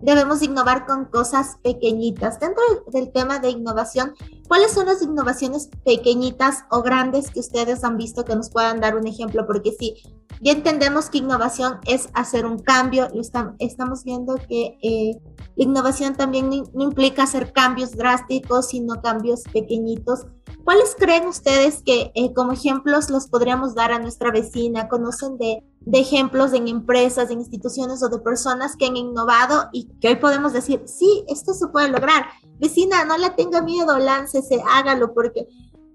debemos 0.00 0.42
innovar 0.42 0.86
con 0.86 1.06
cosas 1.06 1.56
pequeñitas. 1.62 2.38
Dentro 2.38 2.62
del 2.92 3.12
tema 3.12 3.38
de 3.38 3.50
innovación, 3.50 4.14
¿cuáles 4.48 4.72
son 4.72 4.86
las 4.86 5.02
innovaciones 5.02 5.68
pequeñitas 5.84 6.64
o 6.70 6.82
grandes 6.82 7.30
que 7.30 7.40
ustedes 7.40 7.84
han 7.84 7.96
visto 7.96 8.24
que 8.24 8.36
nos 8.36 8.50
puedan 8.50 8.80
dar 8.80 8.96
un 8.96 9.06
ejemplo? 9.06 9.46
Porque 9.46 9.74
sí, 9.78 9.94
ya 10.40 10.52
entendemos 10.52 11.08
que 11.08 11.18
innovación 11.18 11.78
es 11.86 12.08
hacer 12.14 12.46
un 12.46 12.58
cambio, 12.58 13.08
estamos 13.58 14.04
viendo 14.04 14.36
que 14.48 14.78
eh, 14.82 15.18
innovación 15.56 16.14
también 16.14 16.50
no 16.50 16.82
implica 16.82 17.24
hacer 17.24 17.52
cambios 17.52 17.92
drásticos, 17.92 18.68
sino 18.68 19.00
cambios 19.00 19.42
pequeñitos. 19.52 20.26
¿Cuáles 20.64 20.96
creen 20.98 21.28
ustedes 21.28 21.82
que 21.84 22.10
eh, 22.14 22.34
como 22.34 22.52
ejemplos 22.52 23.08
los 23.08 23.28
podríamos 23.28 23.74
dar 23.74 23.92
a 23.92 24.00
nuestra 24.00 24.32
vecina? 24.32 24.88
¿Conocen 24.88 25.38
de, 25.38 25.62
ejemplos 25.92 26.52
en 26.52 26.66
empresas, 26.66 27.30
en 27.30 27.38
instituciones 27.38 28.02
o 28.02 28.08
de 28.08 28.18
personas 28.18 28.74
que 28.76 28.86
han 28.86 28.96
innovado 28.96 29.68
y 29.72 29.88
que 30.00 30.08
hoy 30.08 30.16
podemos 30.16 30.52
decir, 30.52 30.82
sí, 30.86 31.24
esto 31.28 31.54
se 31.54 31.68
puede 31.68 31.88
lograr? 31.88 32.26
Vecina, 32.58 33.04
no 33.04 33.16
le 33.16 33.30
tenga 33.30 33.62
miedo, 33.62 33.96
láncese, 33.98 34.60
hágalo, 34.68 35.14
porque 35.14 35.46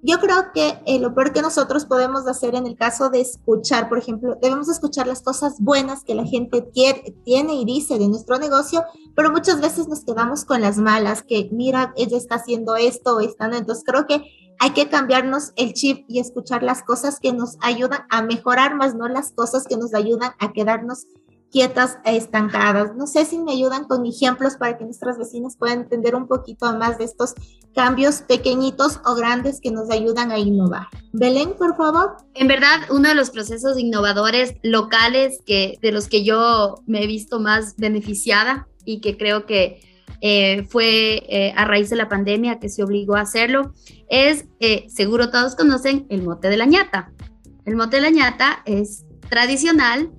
yo 0.04 0.20
creo 0.20 0.52
que 0.54 0.82
eh, 0.86 1.00
lo 1.00 1.14
peor 1.14 1.32
que 1.32 1.42
nosotros 1.42 1.86
podemos 1.86 2.28
hacer 2.28 2.56
en 2.56 2.66
el 2.66 2.76
caso 2.76 3.10
de 3.10 3.22
escuchar, 3.22 3.88
por 3.88 4.00
ejemplo, 4.00 4.38
debemos 4.42 4.68
escuchar 4.68 5.06
las 5.06 5.22
cosas 5.22 5.56
buenas 5.60 6.04
que 6.04 6.16
la 6.16 6.26
gente 6.26 6.62
tiene 6.62 7.54
y 7.54 7.66
dice 7.66 8.00
de 8.00 8.08
nuestro 8.08 8.40
negocio, 8.40 8.84
pero 9.16 9.32
muchas 9.32 9.62
veces 9.62 9.88
nos 9.88 10.04
quedamos 10.04 10.44
con 10.46 10.62
las 10.62 10.78
malas, 10.78 11.22
que 11.22 11.50
mira, 11.52 11.94
ella 11.98 12.18
está 12.18 12.36
haciendo 12.36 12.76
esto 12.76 13.18
o 13.18 13.20
está, 13.20 13.46
entonces 13.46 13.84
creo 13.86 14.08
que 14.08 14.24
hay 14.60 14.72
que 14.72 14.90
cambiarnos 14.90 15.54
el 15.56 15.74
chip 15.74 16.06
y 16.08 16.20
escuchar 16.20 16.62
las 16.62 16.84
cosas 16.84 17.20
que 17.20 17.34
nos 17.34 17.58
ayudan 17.62 18.02
a 18.10 18.22
mejorar, 18.22 18.76
más 18.76 18.94
no 18.94 19.08
las 19.08 19.32
cosas 19.32 19.66
que 19.68 19.76
nos 19.76 19.96
ayudan 19.96 20.34
a 20.40 20.54
quedarnos 20.54 21.08
quietas 21.52 21.98
e 22.06 22.16
estancadas. 22.16 22.96
No 22.96 23.06
sé 23.08 23.26
si 23.26 23.38
me 23.38 23.52
ayudan 23.52 23.86
con 23.86 24.06
ejemplos 24.06 24.56
para 24.56 24.78
que 24.78 24.86
nuestras 24.86 25.18
vecinas 25.18 25.58
puedan 25.58 25.82
entender 25.82 26.16
un 26.16 26.28
poquito 26.28 26.74
más 26.78 26.98
de 26.98 27.04
estos 27.04 27.36
cambios 27.76 28.22
pequeñitos 28.22 29.00
o 29.06 29.16
grandes 29.16 29.60
que 29.62 29.72
nos 29.72 29.90
ayudan 29.90 30.32
a 30.32 30.40
innovar. 30.40 30.88
Belén, 31.14 31.54
por 31.58 31.76
favor. 31.76 32.18
En 32.34 32.48
verdad, 32.48 32.80
uno 32.90 33.10
de 33.10 33.16
los 33.16 33.30
procesos 33.30 33.78
innovadores 33.78 34.56
locales 34.64 35.40
que, 35.46 35.78
de 35.82 35.92
los 35.92 36.08
que 36.08 36.24
yo 36.24 36.82
me 36.86 37.04
he 37.04 37.08
visto 37.08 37.40
más 37.40 37.76
beneficiada 37.78 38.68
y 38.86 39.02
que 39.02 39.18
creo 39.18 39.46
que 39.46 39.82
eh, 40.22 40.68
fue 40.70 41.24
eh, 41.30 41.54
a 41.56 41.66
raíz 41.66 41.90
de 41.90 41.96
la 41.96 42.08
pandemia 42.08 42.60
que 42.60 42.70
se 42.70 42.84
obligó 42.84 43.16
a 43.16 43.22
hacerlo, 43.22 43.74
es, 44.08 44.46
eh, 44.60 44.86
seguro 44.88 45.32
todos 45.32 45.56
conocen, 45.56 46.06
el 46.10 46.22
mote 46.22 46.50
de 46.50 46.58
la 46.58 46.66
ñata. 46.66 47.12
El 47.66 47.76
mote 47.76 47.98
de 47.98 48.04
la 48.04 48.10
ñata 48.10 48.62
es 48.66 49.06
tradicional, 49.30 50.12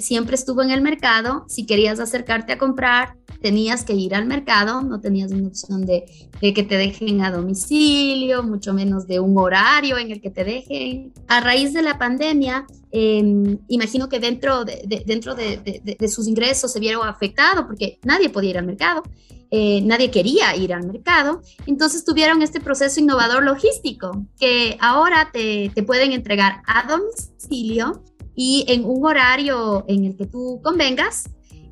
siempre 0.00 0.36
estuvo 0.36 0.62
en 0.62 0.70
el 0.70 0.80
mercado, 0.80 1.44
si 1.48 1.66
querías 1.66 2.00
acercarte 2.00 2.52
a 2.52 2.58
comprar, 2.58 3.16
tenías 3.40 3.84
que 3.84 3.94
ir 3.94 4.14
al 4.14 4.26
mercado, 4.26 4.82
no 4.82 5.00
tenías 5.00 5.32
una 5.32 5.48
opción 5.48 5.86
de, 5.86 6.04
que 6.40 6.62
te 6.62 6.76
dejen 6.76 7.22
a 7.22 7.30
domicilio, 7.30 8.42
mucho 8.42 8.74
menos 8.74 9.06
de 9.06 9.20
un 9.20 9.36
horario 9.38 9.98
en 9.98 10.10
el 10.10 10.20
que 10.20 10.30
te 10.30 10.44
dejen. 10.44 11.12
A 11.28 11.40
raíz 11.40 11.72
de 11.72 11.82
la 11.82 11.98
pandemia, 11.98 12.66
em, 12.90 13.58
imagino 13.68 14.08
que 14.08 14.18
dentro, 14.18 14.64
de, 14.64 16.08
sus 16.08 16.26
ingresos 16.26 16.72
se 16.72 16.80
vieron 16.80 17.06
afectados 17.06 17.64
porque 17.66 17.98
nadie 18.02 18.30
podía 18.30 18.50
ir 18.50 18.58
al 18.58 18.66
mercado. 18.66 19.02
Eh, 19.50 19.80
nadie 19.80 20.10
quería 20.10 20.54
ir 20.56 20.74
al 20.74 20.86
mercado, 20.86 21.40
entonces 21.64 22.04
tuvieron 22.04 22.42
este 22.42 22.60
proceso 22.60 23.00
innovador 23.00 23.42
logístico 23.42 24.26
que 24.38 24.76
ahora 24.78 25.30
te 25.32 25.82
pueden 25.84 26.12
entregar 26.12 26.60
a 26.66 26.86
domicilio 26.86 28.02
y 28.40 28.64
en 28.68 28.84
un 28.84 29.04
horario 29.04 29.84
en 29.88 30.04
el 30.04 30.16
que 30.16 30.24
tú 30.24 30.60
convengas 30.62 31.24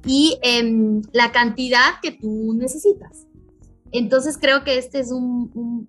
y 0.05 0.37
em, 0.43 1.01
la 1.13 1.31
cantidad 1.31 2.01
que 2.03 2.11
tú 2.11 2.55
necesitas. 2.55 3.29
Entonces 3.93 4.37
creo 4.37 4.65
que 4.65 4.77
este 4.77 4.99
es 4.99 5.13
un, 5.13 5.87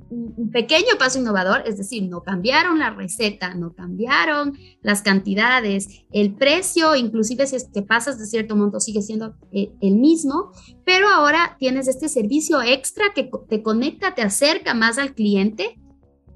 pequeño 0.54 1.00
paso 1.00 1.18
innovador, 1.18 1.64
es 1.66 1.78
decir, 1.78 2.04
no 2.04 2.22
cambiaron 2.22 2.78
la 2.78 2.92
receta, 2.92 3.56
no 3.56 3.74
cambiaron 3.74 4.56
las 4.84 5.02
cantidades, 5.02 6.06
el 6.12 6.36
precio, 6.36 6.96
inclusive 6.96 7.48
si 7.48 7.56
es 7.56 7.70
que 7.74 7.82
pasas 7.82 8.20
de 8.20 8.28
cierto 8.28 8.56
monto 8.56 8.80
sigue 8.80 9.02
siendo 9.02 9.36
eh, 9.52 9.72
el 9.82 9.96
mismo, 9.96 10.52
pero 10.86 11.10
ahora 11.10 11.58
tienes 11.60 11.88
este 11.88 12.08
servicio 12.08 12.62
extra 12.62 13.06
que 13.16 13.32
te 13.50 13.64
conecta, 13.64 14.14
te 14.14 14.22
acerca 14.22 14.76
más 14.76 15.00
al 15.00 15.16
cliente 15.16 15.80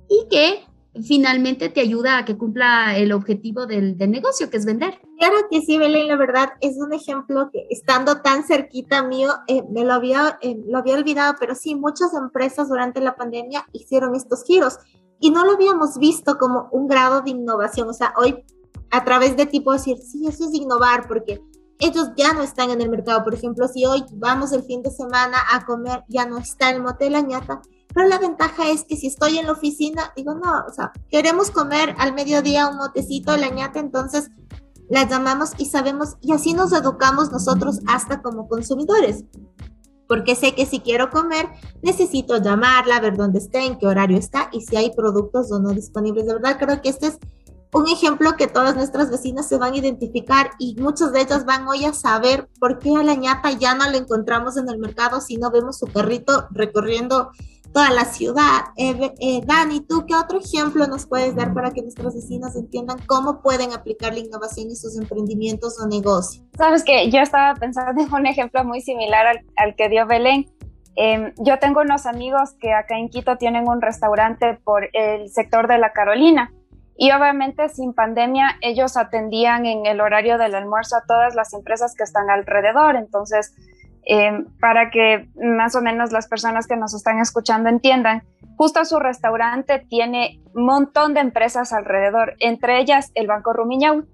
y 0.09 0.27
que 0.31 0.70
finalmente 1.03 1.69
te 1.69 1.81
ayuda 1.81 2.17
a 2.17 2.25
que 2.25 2.37
cumpla 2.37 2.97
el 2.97 3.11
objetivo 3.11 3.65
del, 3.65 3.97
negocio, 3.97 4.49
que 4.49 4.57
es 4.57 4.65
vender. 4.65 4.99
Claro 5.17 5.37
que 5.49 5.61
sí, 5.61 5.77
Belén, 5.77 6.07
la 6.07 6.17
verdad 6.17 6.49
es 6.59 6.77
un 6.77 6.93
ejemplo 6.93 7.49
que 7.51 7.65
estando 7.69 8.21
tan 8.21 8.43
cerquita 8.43 9.03
mío, 9.03 9.31
eh, 9.47 9.63
me 9.71 9.85
lo 9.85 9.93
había, 9.93 10.37
eh, 10.41 10.57
lo 10.67 10.79
había 10.79 10.95
olvidado, 10.95 11.35
pero 11.39 11.55
sí, 11.55 11.75
muchas 11.75 12.13
empresas 12.13 12.67
durante 12.67 12.99
la 12.99 13.15
pandemia 13.15 13.65
hicieron 13.71 14.15
estos 14.15 14.43
giros 14.43 14.79
y 15.19 15.31
no 15.31 15.45
lo 15.45 15.51
habíamos 15.51 15.97
visto 15.97 16.37
como 16.37 16.67
un 16.71 16.87
grado 16.87 17.21
de 17.21 17.31
innovación. 17.31 17.87
O 17.87 17.93
sea, 17.93 18.13
hoy 18.17 18.43
a 18.89 19.05
través 19.05 19.37
de 19.37 19.45
tipo 19.45 19.71
decir, 19.71 19.97
sí, 19.97 20.27
eso 20.27 20.45
es 20.45 20.53
innovar, 20.53 21.07
porque 21.07 21.41
ellos 21.79 22.09
ya 22.15 22.33
no 22.33 22.43
están 22.43 22.69
en 22.69 22.81
el 22.81 22.89
mercado. 22.89 23.23
Por 23.23 23.33
ejemplo, 23.33 23.67
si 23.67 23.85
hoy 23.85 24.03
vamos 24.13 24.51
el 24.51 24.63
fin 24.63 24.81
de 24.81 24.91
semana 24.91 25.37
a 25.51 25.65
comer, 25.65 26.03
ya 26.09 26.25
no 26.25 26.37
está 26.37 26.69
el 26.69 26.81
motel 26.81 27.15
añata, 27.15 27.61
pero 27.93 28.07
la 28.07 28.19
ventaja 28.19 28.69
es 28.69 28.83
que 28.83 28.95
si 28.95 29.07
estoy 29.07 29.37
en 29.37 29.47
la 29.47 29.53
oficina, 29.53 30.13
digo, 30.15 30.33
no, 30.33 30.65
o 30.67 30.73
sea, 30.73 30.91
queremos 31.09 31.51
comer 31.51 31.95
al 31.97 32.13
mediodía 32.13 32.67
un 32.67 32.77
motecito 32.77 33.35
la 33.37 33.49
ñata, 33.49 33.79
entonces 33.79 34.31
la 34.89 35.07
llamamos 35.07 35.51
y 35.57 35.65
sabemos, 35.65 36.17
y 36.21 36.33
así 36.33 36.53
nos 36.53 36.73
educamos 36.73 37.31
nosotros 37.31 37.79
hasta 37.87 38.21
como 38.21 38.47
consumidores. 38.47 39.23
Porque 40.07 40.35
sé 40.35 40.53
que 40.53 40.65
si 40.65 40.81
quiero 40.81 41.09
comer, 41.09 41.47
necesito 41.81 42.37
llamarla, 42.37 42.99
ver 42.99 43.15
dónde 43.15 43.39
está, 43.39 43.63
en 43.63 43.77
qué 43.77 43.87
horario 43.87 44.17
está 44.17 44.49
y 44.51 44.61
si 44.61 44.75
hay 44.75 44.91
productos 44.93 45.49
o 45.53 45.59
no 45.59 45.69
disponibles. 45.69 46.25
De 46.25 46.33
verdad, 46.33 46.57
creo 46.59 46.81
que 46.81 46.89
este 46.89 47.07
es 47.07 47.19
un 47.73 47.87
ejemplo 47.87 48.33
que 48.35 48.47
todas 48.47 48.75
nuestras 48.75 49.09
vecinas 49.09 49.47
se 49.47 49.57
van 49.57 49.73
a 49.73 49.77
identificar 49.77 50.51
y 50.59 50.75
muchas 50.75 51.13
de 51.13 51.21
ellas 51.21 51.45
van 51.45 51.65
hoy 51.67 51.85
a 51.85 51.93
saber 51.93 52.49
por 52.59 52.79
qué 52.79 52.93
a 52.95 53.03
la 53.03 53.15
ñata 53.15 53.51
ya 53.51 53.75
no 53.75 53.89
la 53.89 53.97
encontramos 53.97 54.57
en 54.57 54.67
el 54.67 54.77
mercado 54.77 55.21
si 55.21 55.37
no 55.37 55.51
vemos 55.51 55.79
su 55.79 55.87
carrito 55.87 56.47
recorriendo 56.51 57.31
toda 57.73 57.91
la 57.91 58.05
ciudad. 58.05 58.65
Eh, 58.77 59.13
eh, 59.19 59.41
Dani, 59.45 59.81
¿tú 59.81 60.05
qué 60.05 60.15
otro 60.15 60.39
ejemplo 60.39 60.87
nos 60.87 61.05
puedes 61.05 61.35
dar 61.35 61.53
para 61.53 61.71
que 61.71 61.81
nuestros 61.81 62.13
vecinos 62.13 62.55
entiendan 62.55 62.97
cómo 63.07 63.41
pueden 63.41 63.73
aplicar 63.73 64.13
la 64.13 64.19
innovación 64.19 64.69
en 64.69 64.75
sus 64.75 64.97
emprendimientos 64.97 65.79
o 65.81 65.87
negocios? 65.87 66.45
Sabes 66.57 66.83
que 66.83 67.09
yo 67.09 67.19
estaba 67.19 67.55
pensando 67.55 68.01
en 68.01 68.13
un 68.13 68.25
ejemplo 68.25 68.63
muy 68.63 68.81
similar 68.81 69.43
al, 69.55 69.75
que 69.75 69.89
dio 69.89 70.05
Belén. 70.05 70.45
Em, 70.95 71.33
yo 71.37 71.57
tengo 71.59 71.81
unos 71.81 72.05
amigos 72.05 72.53
que 72.59 72.73
acá 72.73 72.97
en 72.97 73.09
Quito 73.09 73.37
tienen 73.37 73.67
un 73.67 73.81
restaurante 73.81 74.59
por 74.63 74.89
el 74.93 75.29
sector 75.29 75.67
de 75.67 75.77
la 75.77 75.93
Carolina. 75.93 76.51
Y 76.97 77.11
obviamente 77.13 77.69
sin 77.69 77.93
pandemia 77.93 78.57
ellos 78.61 78.97
atendían 78.97 79.65
en 79.65 79.85
el 79.85 80.01
horario 80.01 80.37
del 80.37 80.53
almuerzo 80.53 80.97
a 80.97 81.03
todas 81.07 81.33
las 81.33 81.53
empresas 81.53 81.95
que 81.95 82.03
están 82.03 82.29
alrededor. 82.29 82.95
Entonces, 82.95 83.55
Em, 84.03 84.45
para 84.59 84.89
que 84.89 85.29
más 85.35 85.75
o 85.75 85.81
menos 85.81 86.11
las 86.11 86.27
personas 86.27 86.65
que 86.67 86.75
nos 86.75 86.93
están 86.93 87.19
escuchando 87.19 87.69
entiendan. 87.69 88.23
Justo 88.57 88.83
su 88.83 88.99
restaurante 88.99 89.85
tiene 89.89 90.41
un 90.55 90.65
montón 90.65 91.13
de 91.13 91.19
empresas 91.19 91.71
alrededor, 91.71 92.35
entre 92.39 92.79
ellas 92.79 93.11
el 93.13 93.27
Banco 93.27 93.53
Rumiñahui. 93.53 94.05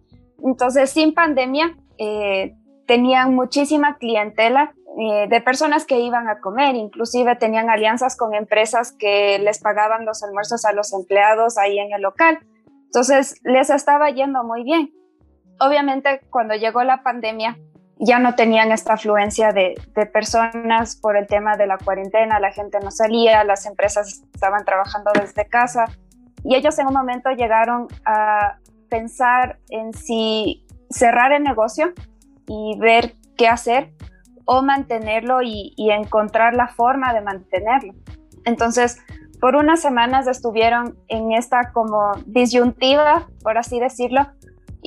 Entonces, 0.43 0.89
sin 0.89 1.13
pandemia, 1.13 1.77
eh, 1.97 2.53
tenían 2.85 3.33
muchísima 3.33 3.97
clientela 3.97 4.73
eh, 4.99 5.27
de 5.29 5.41
personas 5.41 5.85
que 5.85 5.99
iban 5.99 6.27
a 6.27 6.39
comer, 6.39 6.75
inclusive 6.75 7.35
tenían 7.35 7.69
alianzas 7.69 8.17
con 8.17 8.33
empresas 8.33 8.91
que 8.91 9.39
les 9.39 9.59
pagaban 9.59 10.05
los 10.05 10.23
almuerzos 10.23 10.65
a 10.65 10.73
los 10.73 10.93
empleados 10.93 11.57
ahí 11.57 11.79
en 11.79 11.93
el 11.93 12.01
local. 12.01 12.39
Entonces, 12.85 13.39
les 13.43 13.69
estaba 13.69 14.09
yendo 14.09 14.43
muy 14.43 14.63
bien. 14.63 14.91
Obviamente, 15.59 16.21
cuando 16.29 16.55
llegó 16.55 16.83
la 16.83 17.03
pandemia, 17.03 17.57
ya 17.99 18.19
no 18.19 18.35
tenían 18.35 18.71
esta 18.71 18.93
afluencia 18.93 19.51
de, 19.51 19.75
personas 20.13 20.95
por 20.95 21.17
el 21.17 21.27
tema 21.27 21.57
de 21.57 21.67
la 21.67 21.77
cuarentena, 21.77 22.39
la 22.39 22.51
gente 22.51 22.79
no 22.79 22.91
salía, 22.91 23.43
las 23.43 23.65
empresas 23.65 24.23
estaban 24.33 24.65
trabajando 24.65 25.11
desde 25.19 25.47
casa 25.47 25.85
y 26.43 26.55
ellos 26.55 26.77
en 26.79 26.87
un 26.87 26.93
momento 26.93 27.29
llegaron 27.31 27.87
a 28.05 28.57
pensar 28.89 29.59
en 29.69 29.93
si 29.93 30.65
cerrar 30.89 31.31
el 31.31 31.43
negocio 31.43 31.93
y 32.47 32.77
ver 32.79 33.15
qué 33.35 33.47
hacer 33.47 33.91
o 34.45 34.61
mantenerlo 34.61 35.41
y, 35.41 35.73
encontrar 35.77 36.53
la 36.53 36.69
forma 36.69 37.13
de 37.13 37.21
mantenerlo. 37.21 37.93
Entonces, 38.45 38.97
por 39.41 39.55
unas 39.55 39.81
semanas 39.81 40.25
estuvieron 40.25 40.97
en 41.09 41.33
esta 41.33 41.71
como 41.73 42.13
disyuntiva, 42.25 43.27
por 43.43 43.57
así 43.57 43.79
decirlo, 43.79 44.25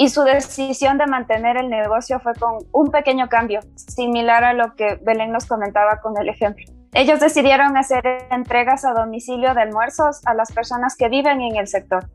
y 0.00 0.08
su 0.08 0.22
decisión 0.22 0.96
de 0.96 1.06
mantener 1.06 1.58
el 1.58 1.68
negocio 1.68 2.20
fue 2.20 2.32
con 2.34 2.64
un 2.72 2.90
pequeño 2.90 3.28
cambio, 3.28 3.60
similar 3.76 4.44
a 4.44 4.54
lo 4.54 4.74
que 4.74 4.98
Belén 5.02 5.30
nos 5.30 5.44
comentaba 5.44 6.00
con 6.00 6.16
el 6.16 6.30
ejemplo. 6.30 6.64
Ellos 6.94 7.20
decidieron 7.20 7.76
hacer 7.76 8.02
entregas 8.30 8.86
a 8.86 8.94
domicilio 8.94 9.52
de 9.52 9.60
almuerzos 9.60 10.22
a 10.24 10.32
las 10.32 10.52
personas 10.52 10.96
que 10.96 11.10
viven 11.10 11.42
en 11.42 11.56
el 11.56 11.68
sector. 11.68 12.08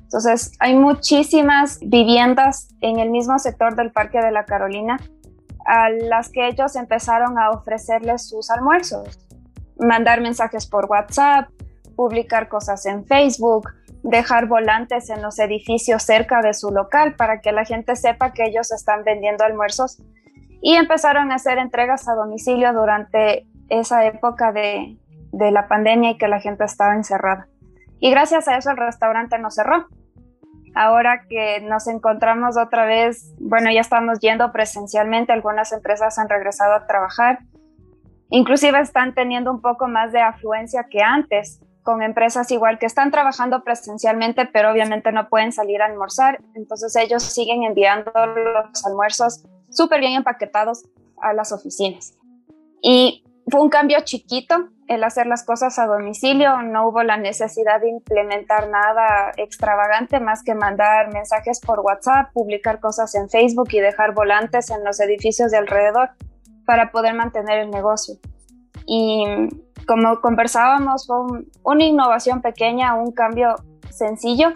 Entonces, 0.00 0.50
hay 0.58 0.74
muchísimas 0.74 1.78
viviendas 1.80 2.74
en 2.80 2.98
el 2.98 3.10
mismo 3.10 3.38
sector 3.38 3.76
del 3.76 3.92
Parque 3.92 4.20
de 4.20 4.32
la 4.32 4.44
Carolina 4.44 4.98
a 5.64 5.90
las 5.90 6.30
que 6.30 6.48
ellos 6.48 6.74
empezaron 6.74 7.38
a 7.38 7.50
ofrecerles 7.50 8.28
sus 8.28 8.50
almuerzos, 8.50 9.16
mandar 9.78 10.20
mensajes 10.22 10.66
por 10.66 10.86
WhatsApp, 10.86 11.50
publicar 11.94 12.48
cosas 12.48 12.84
en 12.86 13.06
Facebook, 13.06 13.68
dejar 14.10 14.46
volantes 14.46 15.10
en 15.10 15.20
los 15.22 15.38
edificios 15.38 16.02
cerca 16.02 16.40
de 16.40 16.54
su 16.54 16.70
local 16.70 17.14
para 17.14 17.40
que 17.40 17.52
la 17.52 17.64
gente 17.64 17.94
sepa 17.94 18.32
que 18.32 18.44
ellos 18.44 18.72
están 18.72 19.04
vendiendo 19.04 19.44
almuerzos 19.44 20.02
y 20.62 20.74
empezaron 20.74 21.30
a 21.30 21.36
hacer 21.36 21.58
entregas 21.58 22.08
a 22.08 22.14
domicilio 22.14 22.72
durante 22.72 23.46
esa 23.68 24.06
época 24.06 24.52
de, 24.52 24.96
de 25.32 25.50
la 25.50 25.68
pandemia 25.68 26.12
y 26.12 26.18
que 26.18 26.26
la 26.26 26.40
gente 26.40 26.64
estaba 26.64 26.94
encerrada. 26.94 27.48
Y 28.00 28.10
gracias 28.10 28.48
a 28.48 28.56
eso 28.56 28.70
el 28.70 28.78
restaurante 28.78 29.38
no 29.38 29.50
cerró. 29.50 29.86
Ahora 30.74 31.24
que 31.28 31.60
nos 31.60 31.86
encontramos 31.86 32.56
otra 32.56 32.86
vez, 32.86 33.34
bueno, 33.40 33.70
ya 33.70 33.80
estamos 33.80 34.20
yendo 34.20 34.52
presencialmente, 34.52 35.32
algunas 35.32 35.72
empresas 35.72 36.18
han 36.18 36.28
regresado 36.28 36.74
a 36.74 36.86
trabajar, 36.86 37.40
inclusive 38.30 38.80
están 38.80 39.14
teniendo 39.14 39.50
un 39.50 39.60
poco 39.60 39.88
más 39.88 40.12
de 40.12 40.20
afluencia 40.20 40.86
que 40.88 41.02
antes, 41.02 41.60
con 41.88 42.02
empresas 42.02 42.50
igual 42.50 42.78
que 42.78 42.84
están 42.84 43.10
trabajando 43.10 43.64
presencialmente, 43.64 44.44
pero 44.44 44.70
obviamente 44.70 45.10
no 45.10 45.30
pueden 45.30 45.52
salir 45.52 45.80
a 45.80 45.86
almorzar, 45.86 46.38
entonces 46.54 46.94
ellos 46.96 47.22
siguen 47.22 47.62
enviando 47.62 48.12
los 48.14 48.84
almuerzos 48.84 49.46
súper 49.70 50.00
bien 50.00 50.12
empaquetados 50.12 50.84
a 51.22 51.32
las 51.32 51.50
oficinas. 51.50 52.12
Y 52.82 53.24
fue 53.50 53.62
un 53.62 53.70
cambio 53.70 54.00
chiquito 54.04 54.68
el 54.86 55.02
hacer 55.02 55.26
las 55.28 55.46
cosas 55.46 55.78
a 55.78 55.86
domicilio, 55.86 56.60
no 56.60 56.88
hubo 56.88 57.02
la 57.04 57.16
necesidad 57.16 57.80
de 57.80 57.88
implementar 57.88 58.68
nada 58.68 59.32
extravagante 59.38 60.20
más 60.20 60.42
que 60.42 60.54
mandar 60.54 61.10
mensajes 61.14 61.58
por 61.58 61.80
WhatsApp, 61.80 62.34
publicar 62.34 62.80
cosas 62.80 63.14
en 63.14 63.30
Facebook 63.30 63.68
y 63.72 63.80
dejar 63.80 64.12
volantes 64.12 64.68
en 64.68 64.84
los 64.84 65.00
edificios 65.00 65.52
de 65.52 65.56
alrededor 65.56 66.10
para 66.66 66.90
poder 66.90 67.14
mantener 67.14 67.60
el 67.60 67.70
negocio. 67.70 68.16
Y 68.88 69.24
como 69.86 70.20
conversábamos, 70.20 71.06
fue 71.06 71.16
una 71.62 71.84
innovación 71.84 72.40
pequeña, 72.40 72.94
un 72.94 73.12
cambio 73.12 73.54
sencillo 73.90 74.48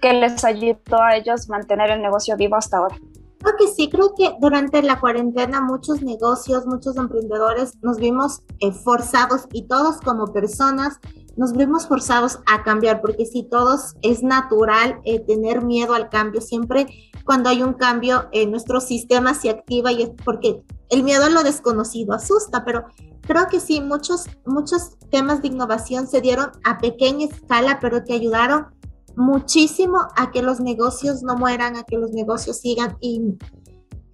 que 0.00 0.12
les 0.12 0.44
ayudó 0.44 1.02
a 1.02 1.16
ellos 1.16 1.48
mantener 1.48 1.90
el 1.90 2.02
negocio 2.02 2.36
vivo 2.36 2.56
hasta 2.56 2.78
ahora. 2.78 2.96
Creo 3.40 3.54
que 3.56 3.68
sí, 3.68 3.88
creo 3.88 4.14
que 4.16 4.34
durante 4.40 4.82
la 4.82 4.98
cuarentena 4.98 5.60
muchos 5.60 6.02
negocios, 6.02 6.66
muchos 6.66 6.96
emprendedores 6.96 7.72
nos 7.82 7.98
vimos 7.98 8.42
eh, 8.60 8.72
forzados 8.72 9.46
y 9.52 9.66
todos 9.68 10.00
como 10.00 10.32
personas 10.32 10.98
nos 11.36 11.52
vimos 11.52 11.86
forzados 11.86 12.40
a 12.46 12.64
cambiar, 12.64 13.00
porque 13.00 13.24
si 13.24 13.44
todos 13.44 13.94
es 14.02 14.24
natural 14.24 15.00
eh, 15.04 15.20
tener 15.20 15.62
miedo 15.62 15.94
al 15.94 16.08
cambio, 16.08 16.40
siempre 16.40 16.88
cuando 17.28 17.50
hay 17.50 17.62
un 17.62 17.74
cambio 17.74 18.26
en 18.32 18.50
nuestro 18.50 18.80
sistema 18.80 19.34
se 19.34 19.50
activa 19.50 19.92
y 19.92 20.00
es 20.00 20.10
porque 20.24 20.62
el 20.88 21.02
miedo 21.02 21.26
a 21.26 21.28
lo 21.28 21.42
desconocido 21.42 22.14
asusta, 22.14 22.64
pero 22.64 22.86
creo 23.20 23.48
que 23.48 23.60
sí, 23.60 23.82
muchos, 23.82 24.24
muchos 24.46 24.96
temas 25.10 25.42
de 25.42 25.48
innovación 25.48 26.06
se 26.06 26.22
dieron 26.22 26.52
a 26.64 26.78
pequeña 26.78 27.26
escala, 27.26 27.80
pero 27.82 28.02
que 28.02 28.14
ayudaron 28.14 28.68
muchísimo 29.14 29.98
a 30.16 30.30
que 30.30 30.40
los 30.40 30.60
negocios 30.60 31.22
no 31.22 31.36
mueran, 31.36 31.76
a 31.76 31.82
que 31.82 31.98
los 31.98 32.12
negocios 32.12 32.60
sigan. 32.60 32.96
Y 33.02 33.36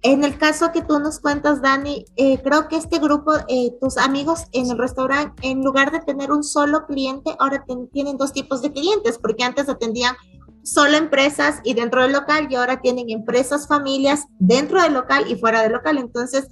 en 0.01 0.25
el 0.25 0.37
caso 0.37 0.73
que 0.73 0.81
tú 0.81 0.99
nos 0.99 1.21
cuentas, 1.21 1.61
Dani, 1.61 2.03
eh, 2.17 2.41
creo 2.43 2.67
que 2.67 2.75
este 2.75 2.99
grupo, 2.99 3.31
eh, 3.47 3.77
tus 3.79 3.97
amigos 3.97 4.43
en 4.51 4.69
el 4.69 4.77
restaurante, 4.77 5.47
en 5.47 5.63
lugar 5.63 5.93
de 5.93 6.01
tener 6.01 6.33
un 6.33 6.43
solo 6.43 6.85
cliente, 6.85 7.33
ahora 7.39 7.63
tienen 7.93 8.17
dos 8.17 8.33
tipos 8.33 8.61
de 8.61 8.73
clientes, 8.73 9.17
porque 9.17 9.45
antes 9.45 9.69
atendían 9.69 10.17
solo 10.65 10.97
empresas 10.97 11.61
y 11.63 11.75
dentro 11.75 12.01
del 12.01 12.11
local 12.11 12.47
y 12.49 12.55
ahora 12.55 12.81
tienen 12.81 13.09
empresas, 13.09 13.67
familias 13.67 14.25
dentro 14.39 14.81
del 14.81 14.93
local 14.93 15.25
y 15.29 15.35
fuera 15.35 15.61
del 15.61 15.73
local. 15.73 15.97
Entonces, 15.99 16.47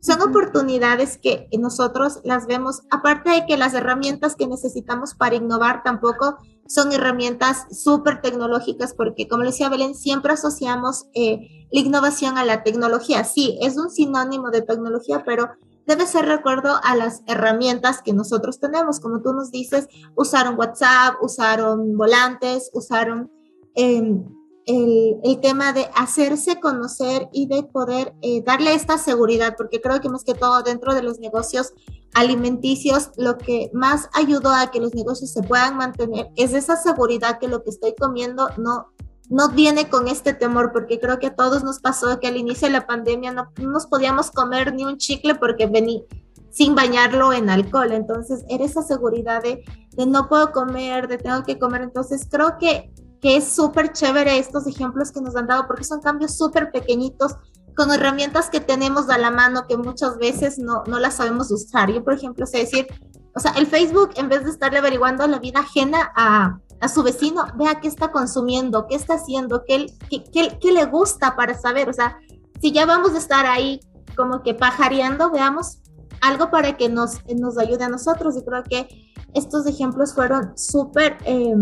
son 0.00 0.22
oportunidades 0.22 1.18
que 1.18 1.46
nosotros 1.58 2.20
las 2.24 2.46
vemos, 2.46 2.82
aparte 2.90 3.28
de 3.30 3.44
que 3.44 3.58
las 3.58 3.74
herramientas 3.74 4.34
que 4.34 4.46
necesitamos 4.46 5.14
para 5.14 5.34
innovar 5.34 5.82
tampoco 5.82 6.38
son 6.66 6.92
herramientas 6.92 7.66
súper 7.70 8.22
tecnológicas, 8.22 8.94
porque 8.94 9.28
como 9.28 9.42
le 9.42 9.50
decía 9.50 9.68
Belén, 9.68 9.94
siempre 9.94 10.32
asociamos 10.32 11.06
eh, 11.14 11.66
la 11.70 11.80
innovación 11.80 12.38
a 12.38 12.46
la 12.46 12.62
tecnología. 12.62 13.24
Sí, 13.24 13.58
es 13.60 13.76
un 13.76 13.90
sinónimo 13.90 14.50
de 14.50 14.62
tecnología, 14.62 15.22
pero 15.26 15.50
debe 15.86 16.06
ser 16.06 16.24
recuerdo 16.24 16.80
a 16.82 16.96
las 16.96 17.22
herramientas 17.26 18.00
que 18.00 18.14
nosotros 18.14 18.58
tenemos. 18.58 19.00
Como 19.00 19.20
tú 19.20 19.34
nos 19.34 19.50
dices, 19.50 19.86
usaron 20.14 20.58
WhatsApp, 20.58 21.16
usaron 21.20 21.96
volantes, 21.96 22.70
usaron... 22.72 23.30
Em, 23.74 24.24
el, 24.66 25.40
tema 25.40 25.72
de 25.72 25.88
hacerse 25.96 26.60
conocer 26.60 27.28
y 27.32 27.46
de 27.46 27.62
poder 27.62 28.14
eh, 28.22 28.42
darle 28.44 28.74
esta 28.74 28.98
seguridad, 28.98 29.54
porque 29.56 29.80
creo 29.80 30.00
que 30.00 30.08
más 30.08 30.22
que 30.22 30.34
todo 30.34 30.62
dentro 30.62 30.94
de 30.94 31.02
los 31.02 31.18
negocios 31.18 31.72
alimenticios, 32.14 33.10
lo 33.16 33.38
que 33.38 33.70
más 33.72 34.08
ayudó 34.12 34.52
a 34.52 34.70
que 34.70 34.80
los 34.80 34.94
negocios 34.94 35.32
se 35.32 35.42
puedan 35.42 35.76
mantener 35.76 36.30
es 36.36 36.52
esa 36.52 36.76
seguridad 36.76 37.38
que 37.38 37.48
lo 37.48 37.62
que 37.62 37.70
estoy 37.70 37.94
comiendo 37.94 38.48
no, 38.58 38.92
no 39.28 39.48
viene 39.50 39.88
con 39.88 40.08
este 40.08 40.34
temor, 40.34 40.72
porque 40.72 41.00
creo 41.00 41.18
que 41.18 41.28
a 41.28 41.36
todos 41.36 41.64
nos 41.64 41.80
pasó 41.80 42.20
que 42.20 42.28
al 42.28 42.36
inicio 42.36 42.68
de 42.68 42.74
la 42.74 42.86
pandemia 42.86 43.32
no, 43.32 43.50
nos 43.56 43.86
podíamos 43.86 44.30
comer 44.30 44.74
ni 44.74 44.84
un 44.84 44.98
chicle 44.98 45.36
porque 45.36 45.66
vení 45.66 46.04
sin 46.50 46.74
bañarlo 46.74 47.32
en 47.32 47.48
alcohol. 47.48 47.92
Entonces, 47.92 48.44
era 48.48 48.64
esa 48.64 48.82
seguridad 48.82 49.42
de, 49.42 49.62
de 49.92 50.06
no 50.06 50.28
puedo 50.28 50.50
comer, 50.52 51.06
de 51.06 51.18
tengo 51.18 51.44
que 51.44 51.58
comer. 51.58 51.82
Entonces, 51.82 52.26
creo 52.28 52.58
que 52.58 52.92
que 53.20 53.36
es 53.36 53.52
súper 53.52 53.92
chévere 53.92 54.38
estos 54.38 54.66
ejemplos 54.66 55.12
que 55.12 55.20
nos 55.20 55.36
han 55.36 55.46
dado 55.46 55.66
porque 55.66 55.84
son 55.84 56.00
cambios 56.00 56.36
súper 56.36 56.70
pequeñitos 56.72 57.36
con 57.76 57.92
herramientas 57.92 58.50
que 58.50 58.60
tenemos 58.60 59.08
a 59.10 59.18
la 59.18 59.30
mano 59.30 59.66
que 59.66 59.76
muchas 59.76 60.18
veces 60.18 60.58
no, 60.58 60.82
no 60.86 60.98
las 60.98 61.14
sabemos 61.14 61.50
usar. 61.50 61.90
Yo, 61.90 62.02
por 62.02 62.14
ejemplo, 62.14 62.46
sé 62.46 62.58
decir, 62.58 62.86
o 63.34 63.40
sea, 63.40 63.52
el 63.52 63.66
Facebook, 63.66 64.10
en 64.16 64.28
vez 64.28 64.44
de 64.44 64.50
estarle 64.50 64.78
averiguando 64.78 65.26
la 65.26 65.38
vida 65.38 65.60
ajena 65.60 66.10
a, 66.16 66.58
a 66.80 66.88
su 66.88 67.02
vecino, 67.02 67.44
vea 67.56 67.80
qué 67.80 67.88
está 67.88 68.10
consumiendo, 68.10 68.86
qué 68.88 68.96
está 68.96 69.14
haciendo, 69.14 69.64
qué, 69.66 69.86
qué, 70.08 70.24
qué, 70.24 70.58
qué, 70.60 70.72
le 70.72 70.84
gusta 70.86 71.36
para 71.36 71.54
saber. 71.54 71.88
O 71.88 71.92
sea, 71.92 72.18
si 72.60 72.72
ya 72.72 72.86
vamos 72.86 73.14
a 73.14 73.18
estar 73.18 73.46
ahí 73.46 73.80
como 74.16 74.42
que 74.42 74.54
pajareando, 74.54 75.30
veamos 75.30 75.78
algo 76.20 76.50
para 76.50 76.76
que 76.76 76.88
nos, 76.88 77.18
nos 77.36 77.56
ayude 77.56 77.84
a 77.84 77.88
nosotros. 77.88 78.36
Y 78.36 78.44
creo 78.44 78.62
que 78.64 78.88
estos 79.34 79.66
ejemplos 79.66 80.14
fueron 80.14 80.56
súper... 80.56 81.18
Eh, 81.24 81.54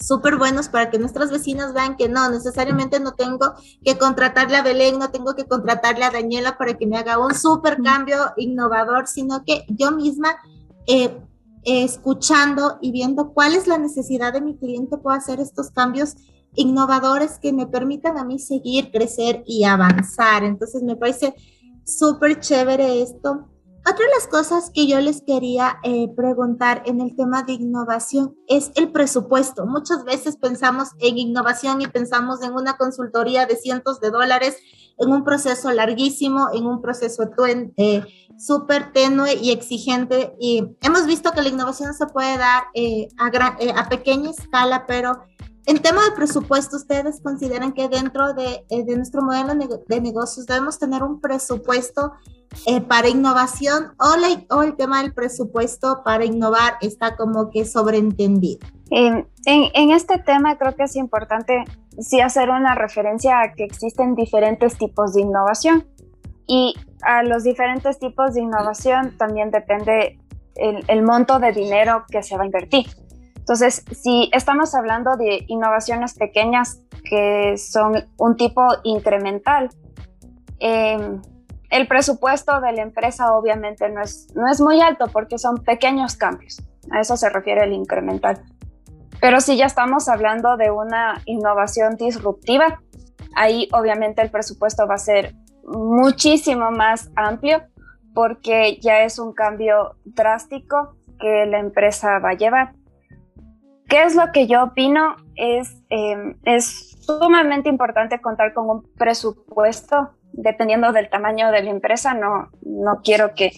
súper 0.00 0.36
buenos 0.36 0.68
para 0.68 0.90
que 0.90 0.98
nuestras 0.98 1.30
vecinas 1.30 1.74
vean 1.74 1.96
que 1.96 2.08
no, 2.08 2.30
necesariamente 2.30 3.00
no 3.00 3.14
tengo 3.14 3.54
que 3.84 3.98
contratarle 3.98 4.56
a 4.56 4.62
Belén, 4.62 4.98
no 4.98 5.10
tengo 5.10 5.34
que 5.34 5.46
contratarle 5.46 6.04
a 6.04 6.10
Daniela 6.10 6.56
para 6.56 6.74
que 6.74 6.86
me 6.86 6.98
haga 6.98 7.18
un 7.18 7.34
súper 7.34 7.82
cambio 7.82 8.18
innovador, 8.36 9.06
sino 9.06 9.44
que 9.44 9.64
yo 9.68 9.90
misma, 9.90 10.36
eh, 10.86 11.20
escuchando 11.64 12.78
y 12.80 12.92
viendo 12.92 13.32
cuál 13.32 13.54
es 13.54 13.66
la 13.66 13.78
necesidad 13.78 14.32
de 14.32 14.40
mi 14.40 14.56
cliente, 14.56 14.96
puedo 14.96 15.16
hacer 15.16 15.40
estos 15.40 15.70
cambios 15.70 16.14
innovadores 16.54 17.38
que 17.38 17.52
me 17.52 17.66
permitan 17.66 18.18
a 18.18 18.24
mí 18.24 18.38
seguir, 18.38 18.90
crecer 18.90 19.42
y 19.46 19.64
avanzar. 19.64 20.44
Entonces 20.44 20.82
me 20.82 20.96
parece 20.96 21.34
súper 21.84 22.40
chévere 22.40 23.02
esto. 23.02 23.48
Otra 23.90 24.04
de 24.04 24.10
las 24.10 24.26
cosas 24.26 24.70
que 24.74 24.86
yo 24.86 25.00
les 25.00 25.22
quería 25.22 25.78
eh, 25.82 26.08
preguntar 26.14 26.82
en 26.84 27.00
el 27.00 27.16
tema 27.16 27.42
de 27.44 27.54
innovación 27.54 28.36
es 28.46 28.70
el 28.74 28.92
presupuesto. 28.92 29.64
Muchas 29.64 30.04
veces 30.04 30.36
pensamos 30.36 30.88
en 30.98 31.16
innovación 31.16 31.80
y 31.80 31.86
pensamos 31.86 32.42
en 32.42 32.52
una 32.52 32.76
consultoría 32.76 33.46
de 33.46 33.56
cientos 33.56 33.98
de 34.00 34.10
dólares, 34.10 34.56
en 34.98 35.10
un 35.10 35.24
proceso 35.24 35.70
larguísimo, 35.72 36.48
en 36.52 36.66
un 36.66 36.82
proceso 36.82 37.30
eh, 37.78 38.04
súper 38.36 38.92
tenue 38.92 39.36
y 39.36 39.52
exigente. 39.52 40.34
Y 40.38 40.76
hemos 40.82 41.06
visto 41.06 41.32
que 41.32 41.40
la 41.40 41.48
innovación 41.48 41.94
se 41.94 42.06
puede 42.08 42.36
dar 42.36 42.64
eh, 42.74 43.08
a, 43.16 43.28
a 43.80 43.88
pequeña 43.88 44.30
escala, 44.30 44.84
pero 44.86 45.22
en 45.68 45.82
tema 45.82 46.02
de 46.02 46.16
presupuesto, 46.16 46.76
¿ustedes 46.76 47.20
consideran 47.20 47.72
que 47.72 47.90
dentro 47.90 48.32
de, 48.32 48.64
de 48.70 48.96
nuestro 48.96 49.20
modelo 49.20 49.52
de 49.54 50.00
negocios 50.00 50.46
debemos 50.46 50.78
tener 50.78 51.02
un 51.02 51.20
presupuesto 51.20 52.14
eh, 52.64 52.80
para 52.80 53.08
innovación 53.08 53.92
o, 54.00 54.56
o, 54.56 54.62
el 54.62 54.76
tema 54.76 55.02
del 55.02 55.12
presupuesto 55.12 56.00
para 56.02 56.24
innovar 56.24 56.78
está 56.80 57.16
como 57.16 57.50
que 57.50 57.66
sobreentendido? 57.66 58.66
En, 58.90 59.26
este 59.92 60.18
tema 60.20 60.56
creo 60.56 60.74
que 60.74 60.84
es 60.84 60.96
importante 60.96 61.64
sí 61.98 62.22
hacer 62.22 62.48
una 62.48 62.74
referencia 62.74 63.42
a 63.42 63.52
que 63.52 63.64
existen 63.64 64.14
diferentes 64.14 64.78
tipos 64.78 65.12
de 65.12 65.20
innovación 65.20 65.86
y 66.46 66.74
a 67.02 67.22
los 67.22 67.44
diferentes 67.44 67.98
tipos 67.98 68.32
de 68.32 68.40
innovación 68.40 69.18
también 69.18 69.50
depende 69.50 70.18
el 70.56 71.02
monto 71.02 71.38
de 71.38 71.52
dinero 71.52 72.06
que 72.10 72.22
se 72.22 72.38
va 72.38 72.44
a 72.44 72.46
invertir. 72.46 72.86
Entonces, 73.48 73.82
si 73.92 74.28
estamos 74.34 74.74
hablando 74.74 75.16
de 75.16 75.46
innovaciones 75.46 76.12
pequeñas 76.12 76.82
que 77.02 77.56
son 77.56 77.94
un 78.18 78.36
tipo 78.36 78.60
incremental, 78.84 79.70
em, 80.58 81.22
el 81.70 81.88
presupuesto 81.88 82.60
de 82.60 82.72
la 82.72 82.82
empresa 82.82 83.32
obviamente 83.32 83.88
no 83.88 84.02
es, 84.02 84.28
no 84.34 84.50
es 84.50 84.60
muy 84.60 84.82
alto 84.82 85.06
porque 85.10 85.38
son 85.38 85.64
pequeños 85.64 86.14
cambios. 86.14 86.62
A 86.90 87.00
eso 87.00 87.16
se 87.16 87.30
refiere 87.30 87.64
el 87.64 87.72
incremental. 87.72 88.42
Pero 89.18 89.40
si 89.40 89.56
ya 89.56 89.64
estamos 89.64 90.10
hablando 90.10 90.58
de 90.58 90.70
una 90.70 91.22
innovación 91.24 91.96
disruptiva, 91.96 92.82
ahí 93.34 93.66
obviamente 93.72 94.20
el 94.20 94.30
presupuesto 94.30 94.86
va 94.86 94.96
a 94.96 94.98
ser 94.98 95.34
muchísimo 95.64 96.70
más 96.70 97.10
amplio 97.16 97.62
porque 98.12 98.78
ya 98.82 99.04
es 99.04 99.18
un 99.18 99.32
cambio 99.32 99.96
drástico 100.04 100.96
que 101.18 101.46
la 101.46 101.60
empresa 101.60 102.18
va 102.18 102.30
a 102.30 102.34
llevar. 102.34 102.77
¿Qué 103.88 104.02
es 104.02 104.14
lo 104.14 104.32
que 104.32 104.46
yo 104.46 104.64
opino? 104.64 105.16
Es, 105.34 105.82
em, 105.88 106.36
es 106.44 106.98
sumamente 107.00 107.68
importante 107.68 108.20
contar 108.20 108.52
con 108.52 108.68
un 108.68 108.82
presupuesto 108.94 110.10
dependiendo 110.32 110.92
del 110.92 111.08
tamaño 111.08 111.50
de 111.50 111.62
la 111.62 111.70
empresa. 111.70 112.12
No, 112.14 112.50
no 112.62 113.00
quiero 113.02 113.34
que 113.34 113.50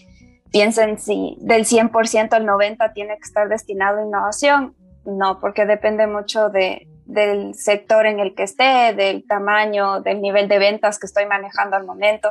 piensen 0.53 0.99
si 0.99 1.37
del 1.41 1.65
100% 1.65 2.37
el 2.37 2.47
90% 2.47 2.93
tiene 2.95 3.17
que 3.17 3.23
estar 3.23 3.49
destinado 3.49 3.99
a 3.99 4.05
innovación. 4.05 4.75
No, 5.05 5.41
porque 5.41 5.67
depende 5.67 6.07
mucho 6.07 6.51
de, 6.51 6.87
del 7.07 7.55
sector 7.55 8.07
en 8.07 8.21
el 8.21 8.35
que 8.35 8.45
esté, 8.45 8.95
del 8.95 9.27
tamaño, 9.27 10.01
del 10.01 10.21
nivel 10.21 10.47
de 10.49 10.59
ventas 10.59 10.99
que 10.99 11.07
estoy 11.07 11.27
manejando 11.27 11.77
al 11.77 11.85
momento. 11.85 12.31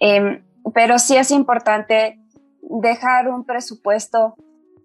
Em, 0.00 0.44
pero 0.72 0.98
sí 0.98 1.16
es 1.16 1.30
importante 1.30 2.18
dejar 2.62 3.28
un 3.28 3.44
presupuesto 3.44 4.36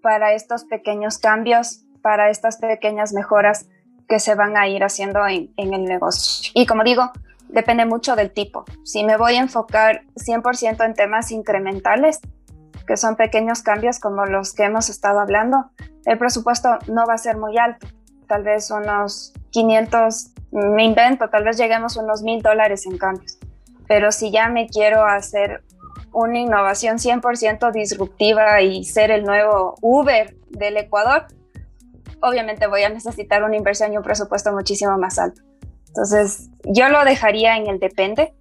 para 0.02 0.34
estos 0.34 0.66
pequeños 0.66 1.18
cambios, 1.18 1.86
para 2.02 2.30
estas 2.30 2.58
pequeñas 2.58 3.14
mejoras 3.14 3.68
que 4.08 4.20
se 4.20 4.36
van 4.36 4.58
a 4.58 4.68
ir 4.68 4.84
haciendo 4.84 5.26
en, 5.28 5.52
en 5.58 5.74
el 5.74 5.86
negocio. 5.86 6.52
Y 6.56 6.66
como 6.66 6.84
digo, 6.84 7.12
depende 7.48 7.86
mucho 7.86 8.16
del 8.16 8.32
tipo. 8.32 8.66
Si 8.84 9.04
me 9.04 9.18
voy 9.18 9.36
a 9.36 9.42
enfocar 9.42 10.04
100% 10.16 10.86
en 10.86 10.94
temas 10.94 11.32
incrementales, 11.32 12.20
que 12.88 12.98
son 12.98 13.16
pequeños 13.16 13.62
cambios 13.62 14.00
como 14.00 14.26
los 14.26 14.54
que 14.54 14.64
hemos 14.64 14.90
estado 14.90 15.20
hablando, 15.20 15.70
el 16.06 16.18
presupuesto 16.18 16.80
no 16.88 17.06
va 17.06 17.14
a 17.14 17.18
ser 17.20 17.38
muy 17.38 17.58
alto 17.58 17.88
tal 18.30 18.44
vez 18.44 18.72
unos 18.72 19.34
500, 19.50 20.32
me 20.52 20.86
invento, 20.86 21.28
tal 21.30 21.44
vez 21.44 21.58
lleguemos 21.58 21.98
a 21.98 22.02
unos 22.02 22.22
mil 22.22 22.42
dólares 22.42 22.86
en 22.86 22.98
cambios. 22.98 23.38
Pero 23.88 24.12
si 24.14 24.32
ya 24.32 24.48
me 24.48 24.68
quiero 24.68 25.04
hacer 25.04 25.64
una 26.14 26.40
innovación 26.40 26.98
100% 26.98 27.72
disruptiva 27.72 28.62
y 28.62 28.86
ser 28.86 29.12
el 29.12 29.26
nuevo 29.26 29.76
Uber 29.82 30.36
del 30.50 30.78
Ecuador, 30.78 31.26
obviamente 32.22 32.68
voy 32.68 32.84
a 32.84 32.90
necesitar 32.90 33.44
una 33.44 33.56
inversión 33.56 33.94
y 33.94 33.98
un 33.98 34.04
presupuesto 34.04 34.52
muchísimo 34.52 34.98
más 34.98 35.20
alto. 35.20 35.42
Entonces, 35.88 36.50
yo 36.64 36.90
lo 36.90 37.04
dejaría 37.04 37.58
en 37.58 37.68
el 37.68 37.80
depende, 37.80 38.34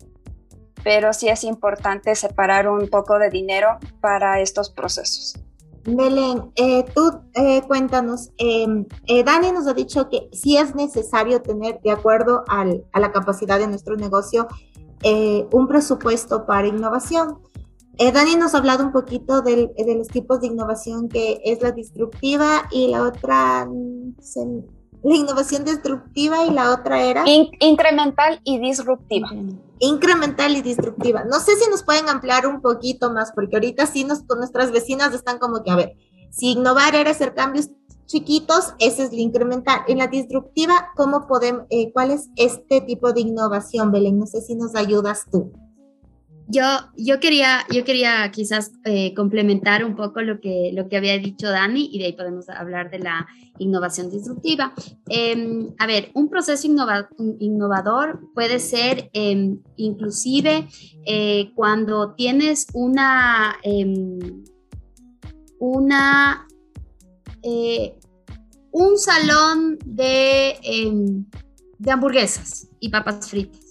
pero 0.84 1.12
sí 1.12 1.28
es 1.28 1.44
importante 1.44 2.14
separar 2.14 2.68
un 2.68 2.88
poco 2.88 3.18
de 3.18 3.30
dinero 3.30 3.78
para 4.00 4.40
estos 4.40 4.70
procesos. 4.70 5.34
Belén, 5.84 6.52
eh, 6.56 6.84
tú 6.94 7.20
eh, 7.34 7.62
cuéntanos, 7.66 8.30
em, 8.36 8.84
eh, 9.06 9.24
Dani 9.24 9.52
nos 9.52 9.66
ha 9.66 9.74
dicho 9.74 10.08
que 10.10 10.28
sí 10.32 10.58
es 10.58 10.74
necesario 10.74 11.40
tener, 11.40 11.80
de 11.80 11.90
acuerdo 11.90 12.44
al, 12.48 12.84
a 12.92 13.00
la 13.00 13.10
capacidad 13.10 13.58
de 13.58 13.66
nuestro 13.66 13.96
negocio, 13.96 14.48
un 15.52 15.68
presupuesto 15.68 16.44
para 16.44 16.66
innovación. 16.66 17.38
Dani 17.98 18.36
nos 18.36 18.54
ha 18.54 18.58
hablado 18.58 18.84
un 18.84 18.92
poquito 18.92 19.42
de 19.42 19.70
los 19.96 20.08
tipos 20.08 20.40
de 20.40 20.46
innovación 20.46 21.08
que 21.08 21.40
es 21.44 21.60
la 21.62 21.72
disruptiva 21.72 22.68
y 22.70 22.88
la 22.88 23.02
otra, 23.02 23.66
la 25.02 25.14
innovación 25.14 25.64
disruptiva 25.64 26.44
y 26.44 26.50
la 26.50 26.72
otra 26.72 27.02
era... 27.02 27.24
incremental 27.26 28.40
y 28.44 28.58
disruptiva 28.58 29.30
incremental 29.80 30.56
y 30.56 30.62
disruptiva. 30.62 31.24
No 31.24 31.40
sé 31.40 31.56
si 31.56 31.70
nos 31.70 31.82
pueden 31.82 32.08
ampliar 32.08 32.46
un 32.46 32.60
poquito 32.60 33.12
más, 33.12 33.32
porque 33.32 33.56
ahorita 33.56 33.86
sí 33.86 34.04
nos, 34.04 34.22
con 34.22 34.38
nuestras 34.38 34.72
vecinas 34.72 35.14
están 35.14 35.38
como 35.38 35.62
que, 35.62 35.70
a 35.70 35.76
ver, 35.76 35.96
si 36.30 36.52
innovar 36.52 36.94
era 36.94 37.10
hacer 37.10 37.34
cambios 37.34 37.70
chiquitos, 38.06 38.74
ese 38.78 39.04
es 39.04 39.12
la 39.12 39.20
incremental. 39.20 39.80
En 39.86 39.98
la 39.98 40.06
disruptiva, 40.06 40.88
¿cómo 40.96 41.26
podemos, 41.26 41.64
eh, 41.70 41.92
cuál 41.92 42.10
es 42.10 42.28
este 42.36 42.80
tipo 42.80 43.12
de 43.12 43.20
innovación, 43.20 43.92
Belén? 43.92 44.18
No 44.18 44.26
sé 44.26 44.40
si 44.40 44.54
nos 44.54 44.74
ayudas 44.74 45.26
tú. 45.30 45.52
Yo, 46.50 46.64
yo, 46.96 47.20
quería, 47.20 47.66
yo 47.70 47.84
quería 47.84 48.30
quizás 48.30 48.72
eh, 48.84 49.12
complementar 49.12 49.84
un 49.84 49.94
poco 49.94 50.22
lo 50.22 50.40
que, 50.40 50.70
lo 50.72 50.88
que 50.88 50.96
había 50.96 51.18
dicho 51.18 51.50
Dani 51.50 51.90
y 51.92 51.98
de 51.98 52.06
ahí 52.06 52.12
podemos 52.14 52.48
hablar 52.48 52.90
de 52.90 53.00
la 53.00 53.26
innovación 53.58 54.10
disruptiva. 54.10 54.72
Em, 55.10 55.68
a 55.78 55.86
ver, 55.86 56.10
un 56.14 56.30
proceso 56.30 56.66
innovador 57.38 58.20
puede 58.34 58.60
ser 58.60 59.10
em, 59.12 59.60
inclusive 59.76 60.66
eh, 61.04 61.50
cuando 61.54 62.14
tienes 62.14 62.66
una, 62.72 63.56
em, 63.62 64.18
una 65.58 66.48
eh, 67.42 67.94
un 68.70 68.96
salón 68.96 69.78
de, 69.84 70.56
de 71.78 71.90
hamburguesas 71.90 72.68
y 72.80 72.88
papas 72.88 73.28
fritas 73.28 73.67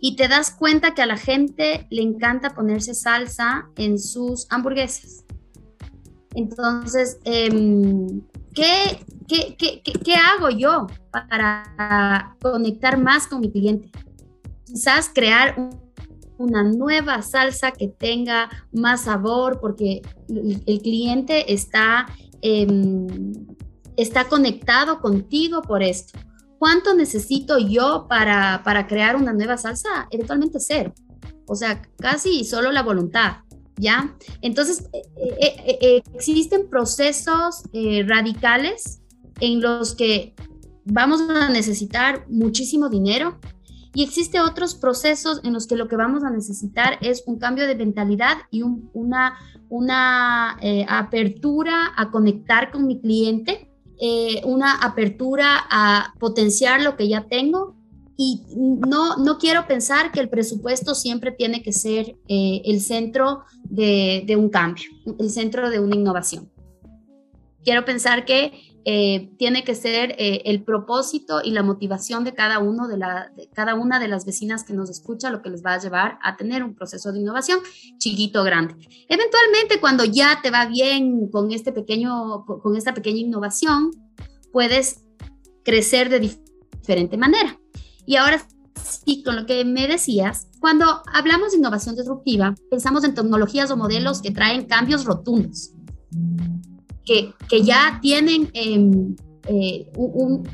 y 0.00 0.16
te 0.16 0.28
das 0.28 0.50
cuenta 0.50 0.94
que 0.94 1.02
a 1.02 1.06
la 1.06 1.16
gente 1.16 1.86
le 1.90 2.02
encanta 2.02 2.54
ponerse 2.54 2.94
salsa 2.94 3.68
en 3.76 3.98
sus 3.98 4.46
hamburguesas. 4.50 5.24
Entonces, 6.34 7.18
em, 7.24 8.22
¿qué, 8.54 8.98
hago 10.16 10.50
yo 10.50 10.86
para 11.12 12.36
conectar 12.40 12.98
más 12.98 13.26
con 13.26 13.40
mi 13.40 13.50
cliente? 13.50 13.90
Quizás 14.64 15.10
crear 15.12 15.56
una 16.38 16.62
nueva 16.62 17.20
salsa 17.20 17.72
que 17.72 17.88
tenga 17.88 18.48
más 18.72 19.02
sabor 19.02 19.60
porque 19.60 20.00
el, 20.28 20.80
cliente 20.80 21.52
está, 21.52 22.06
em, 22.40 23.06
está 23.96 24.24
conectado 24.28 25.00
contigo 25.00 25.60
por 25.60 25.82
esto. 25.82 26.18
¿Cuánto 26.60 26.92
necesito 26.92 27.58
yo 27.58 28.04
para, 28.06 28.60
para 28.62 28.86
crear 28.86 29.16
una 29.16 29.32
nueva 29.32 29.56
salsa? 29.56 30.06
Eventualmente 30.10 30.60
cero. 30.60 30.92
O 31.46 31.54
sea, 31.54 31.80
casi 31.96 32.44
solo 32.44 32.70
la 32.70 32.82
voluntad. 32.82 33.38
¿Ya? 33.78 34.14
Entonces, 34.42 34.86
eh, 34.92 35.00
eh, 35.40 35.78
eh, 35.80 36.02
existen 36.12 36.68
procesos 36.68 37.62
radicales 38.04 39.00
en 39.40 39.62
los 39.62 39.94
que 39.94 40.34
vamos 40.84 41.22
a 41.30 41.48
necesitar 41.48 42.26
muchísimo 42.28 42.90
dinero 42.90 43.40
y 43.94 44.04
existen 44.04 44.42
otros 44.42 44.74
procesos 44.74 45.40
en 45.44 45.54
los 45.54 45.66
que 45.66 45.76
lo 45.76 45.88
que 45.88 45.96
vamos 45.96 46.24
a 46.24 46.30
necesitar 46.30 46.98
es 47.00 47.22
un 47.26 47.38
cambio 47.38 47.66
de 47.66 47.74
mentalidad 47.74 48.36
y 48.50 48.60
una, 48.92 49.38
una 49.70 50.58
apertura 50.88 51.94
a 51.96 52.10
conectar 52.10 52.70
con 52.70 52.86
mi 52.86 53.00
cliente 53.00 53.69
eh, 54.00 54.40
una 54.44 54.76
apertura 54.76 55.66
a 55.70 56.14
potenciar 56.18 56.80
lo 56.80 56.96
que 56.96 57.08
ya 57.08 57.26
tengo 57.28 57.76
y 58.16 58.42
no, 58.54 59.16
no 59.16 59.38
quiero 59.38 59.66
pensar 59.66 60.12
que 60.12 60.20
el 60.20 60.28
presupuesto 60.28 60.94
siempre 60.94 61.32
tiene 61.32 61.62
que 61.62 61.72
ser 61.72 62.16
eh, 62.28 62.60
el 62.66 62.82
centro 62.82 63.44
de, 63.64 64.26
un 64.36 64.50
cambio, 64.50 64.90
el 65.18 65.30
centro 65.30 65.70
de 65.70 65.80
una 65.80 65.96
innovación. 65.96 66.50
Quiero 67.64 67.84
pensar 67.86 68.26
que 68.26 68.69
eh, 68.84 69.30
tiene 69.36 69.62
que 69.62 69.74
ser 69.74 70.12
eh, 70.18 70.42
el 70.46 70.62
propósito 70.62 71.42
y 71.44 71.50
la 71.50 71.62
motivación 71.62 72.24
de 72.24 72.32
cada, 72.32 72.60
uno 72.60 72.88
de, 72.88 72.98
cada 73.52 73.74
una 73.74 74.00
de 74.00 74.08
las 74.08 74.24
vecinas 74.24 74.64
que 74.64 74.72
nos 74.72 74.88
escucha, 74.88 75.30
lo 75.30 75.42
que 75.42 75.50
les 75.50 75.64
va 75.64 75.74
a 75.74 75.78
llevar 75.78 76.18
a 76.22 76.36
tener 76.36 76.64
un 76.64 76.74
proceso 76.74 77.12
de 77.12 77.20
innovación 77.20 77.60
chiquito 77.98 78.42
grande. 78.42 78.74
Eventualmente, 79.08 79.80
cuando 79.80 80.04
ya 80.04 80.40
te 80.42 80.50
va 80.50 80.66
bien 80.66 81.28
con, 81.28 81.52
este 81.52 81.72
pequeño, 81.72 82.46
con 82.46 82.74
esta 82.74 82.94
pequeña 82.94 83.18
innovación, 83.18 83.90
puedes 84.50 85.04
crecer 85.62 86.08
de 86.08 86.20
diferente 86.20 87.18
manera. 87.18 87.60
Y 88.06 88.16
ahora 88.16 88.42
sí, 88.82 89.22
con 89.22 89.36
lo 89.36 89.44
que 89.44 89.62
me 89.66 89.88
decías, 89.88 90.48
cuando 90.58 91.02
hablamos 91.12 91.52
de 91.52 91.58
innovación 91.58 91.96
disruptiva, 91.96 92.54
pensamos 92.70 93.04
en 93.04 93.14
tecnologías 93.14 93.70
o 93.70 93.76
modelos 93.76 94.22
que 94.22 94.30
traen 94.30 94.64
cambios 94.64 95.04
rotundos 95.04 95.72
que, 97.04 97.34
ya 97.62 97.98
tienen 98.00 98.50
em, 98.54 99.16
eh, 99.48 99.90
un, 99.96 100.44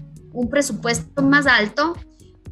presupuesto 0.50 1.22
más 1.22 1.46
alto 1.46 1.94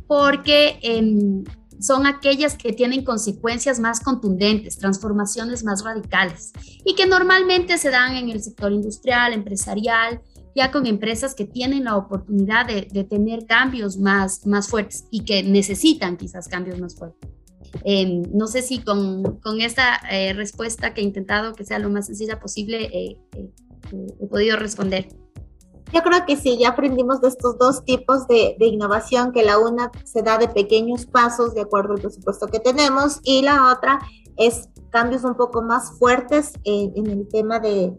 porque 0.07 0.78
em, 0.83 1.44
son 1.80 2.07
aquellas 2.07 2.57
que 2.57 2.72
tienen 2.72 3.04
consecuencias 3.04 3.78
más 3.78 4.00
contundentes, 4.00 4.78
transformaciones 4.78 5.64
más 5.64 5.85
radicales 5.85 6.52
y 6.85 6.94
que 6.94 7.07
normalmente 7.07 7.78
se 7.78 7.90
dan 7.90 8.16
en 8.16 8.30
el 8.30 8.42
sector 8.42 8.72
industrial, 8.72 9.33
empresarial, 9.33 10.22
ya 10.54 10.70
con 10.70 10.87
empresas 10.87 11.35
que 11.35 11.44
tienen 11.44 11.85
la 11.85 11.96
oportunidad 11.96 12.66
de, 12.66 13.04
tener 13.04 13.46
cambios 13.46 13.98
más, 13.98 14.46
más 14.46 14.68
fuertes 14.68 15.04
y 15.11 15.24
que 15.24 15.42
necesitan 15.42 16.16
quizás 16.16 16.48
cambios 16.48 16.80
más 16.80 16.96
fuertes. 16.96 17.30
Em, 17.83 18.22
no 18.33 18.46
sé 18.46 18.62
si 18.62 18.78
con, 18.78 19.40
con 19.40 19.61
esta 19.61 20.00
eh, 20.11 20.33
respuesta 20.33 20.94
que 20.94 21.00
he 21.00 21.04
intentado 21.04 21.54
que 21.54 21.64
sea 21.64 21.80
lo 21.80 21.90
más 21.90 22.07
sencilla 22.07 22.38
posible, 22.38 22.85
eh, 22.92 23.18
he 23.92 24.27
podido 24.27 24.57
responder. 24.57 25.09
Yo 25.92 26.03
creo 26.03 26.27
que 26.27 26.37
sí, 26.37 26.59
ya 26.59 26.70
aprendimos 26.70 27.20
de 27.20 27.29
estos 27.29 27.57
dos 27.59 27.85
tipos 27.85 28.27
de, 28.27 28.57
de, 28.59 28.66
innovación, 28.66 29.33
que 29.33 29.44
la 29.44 29.59
una 29.59 29.92
se 30.05 30.23
da 30.23 30.38
de 30.38 30.49
pequeños 30.49 31.07
pasos 31.07 31.55
de 31.55 31.61
acuerdo 31.61 31.94
al 31.94 32.01
presupuesto 32.01 32.49
que 32.49 32.59
tenemos 32.59 33.20
y 33.23 33.42
la 33.42 33.73
otra 33.73 34.01
es 34.37 34.68
cambios 34.90 35.23
un 35.23 35.37
poco 35.37 35.62
más 35.62 35.97
fuertes 35.99 36.53
en, 36.64 36.92
en 36.97 37.07
el 37.07 37.29
tema 37.29 37.61
de, 37.61 37.92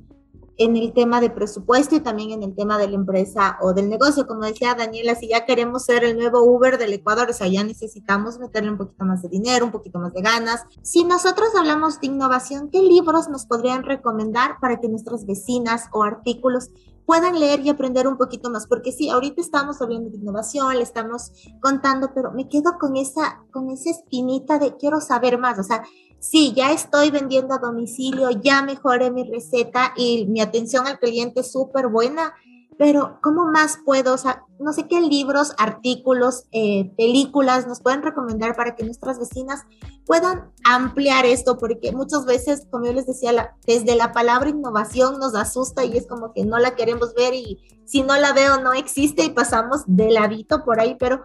en 0.57 0.75
el 0.77 0.93
tema 0.93 1.21
de 1.21 1.29
presupuesto 1.29 1.95
y 1.95 1.99
también 1.99 2.31
en 2.31 2.43
el 2.43 2.55
tema 2.55 2.77
de 2.77 2.87
la 2.87 2.95
empresa 2.95 3.57
o 3.61 3.73
del 3.73 3.89
negocio. 3.89 4.27
Como 4.27 4.41
decía 4.41 4.75
Daniela, 4.75 5.15
si 5.15 5.29
ya 5.29 5.45
queremos 5.45 5.85
ser 5.85 6.03
el 6.03 6.17
nuevo 6.17 6.43
Uber 6.43 6.77
del 6.77 6.93
Ecuador, 6.93 7.29
o 7.29 7.33
sea, 7.33 7.47
ya 7.47 7.63
necesitamos 7.63 8.39
meterle 8.39 8.71
un 8.71 8.77
poquito 8.77 9.05
más 9.05 9.21
de 9.21 9.29
dinero, 9.29 9.65
un 9.65 9.71
poquito 9.71 9.99
más 9.99 10.13
de 10.13 10.21
ganas. 10.21 10.63
Si 10.81 11.03
nosotros 11.03 11.49
hablamos 11.57 11.99
de 11.99 12.07
innovación, 12.07 12.69
¿qué 12.71 12.81
libros 12.81 13.29
nos 13.29 13.45
podrían 13.45 13.83
recomendar 13.83 14.57
para 14.61 14.79
que 14.79 14.87
nuestras 14.87 15.25
vecinas 15.25 15.85
o 15.91 16.03
artículos 16.03 16.69
puedan 17.05 17.39
leer 17.39 17.61
y 17.61 17.69
aprender 17.69 18.07
un 18.07 18.17
poquito 18.17 18.49
más, 18.49 18.67
porque 18.67 18.91
sí, 18.91 19.09
ahorita 19.09 19.41
estamos 19.41 19.81
hablando 19.81 20.09
de 20.09 20.17
innovación, 20.17 20.75
le 20.75 20.83
estamos 20.83 21.31
contando, 21.61 22.11
pero 22.13 22.31
me 22.31 22.49
quedo 22.49 22.77
con 22.79 22.97
esa, 22.97 23.43
con 23.51 23.69
esa 23.69 23.91
espinita 23.91 24.57
de 24.57 24.75
quiero 24.75 24.99
saber 25.01 25.37
más, 25.37 25.59
o 25.59 25.63
sea, 25.63 25.83
sí, 26.29 26.53
ya 26.55 26.71
estoy 26.71 27.11
vendiendo 27.11 27.53
a 27.53 27.59
domicilio, 27.59 28.29
ya 28.31 28.61
mejoré 28.63 29.11
mi 29.11 29.23
receta 29.23 29.93
y 29.95 30.25
mi 30.27 30.41
atención 30.41 30.87
al 30.87 30.99
cliente 30.99 31.41
es 31.41 31.51
súper 31.51 31.87
buena, 31.87 32.33
pero 32.77 33.19
¿cómo 33.21 33.45
más 33.45 33.77
puedo? 33.85 34.13
O 34.13 34.17
sea, 34.17 34.43
no 34.59 34.73
sé 34.73 34.87
qué 34.87 34.99
libros, 34.99 35.53
artículos, 35.57 36.45
eh, 36.51 36.91
películas 36.97 37.67
nos 37.67 37.79
pueden 37.79 38.01
recomendar 38.01 38.55
para 38.55 38.75
que 38.75 38.83
nuestras 38.83 39.19
vecinas 39.19 39.61
puedan 40.05 40.51
ampliar 40.65 41.25
esto, 41.25 41.57
porque 41.57 41.91
muchas 41.91 42.25
veces, 42.25 42.67
como 42.69 42.85
yo 42.85 42.93
les 42.93 43.05
decía, 43.05 43.55
desde 43.65 43.95
la 43.95 44.11
palabra 44.11 44.49
innovación 44.49 45.19
nos 45.19 45.35
asusta 45.35 45.85
y 45.85 45.95
es 45.95 46.07
como 46.07 46.33
que 46.33 46.43
no 46.43 46.57
la 46.59 46.75
queremos 46.75 47.13
ver 47.13 47.33
y 47.33 47.59
si 47.85 48.01
no 48.01 48.17
la 48.17 48.33
veo 48.33 48.59
no 48.61 48.73
existe 48.73 49.23
y 49.23 49.29
pasamos 49.29 49.83
de 49.85 50.11
ladito 50.11 50.65
por 50.65 50.79
ahí, 50.79 50.97
pero 50.99 51.23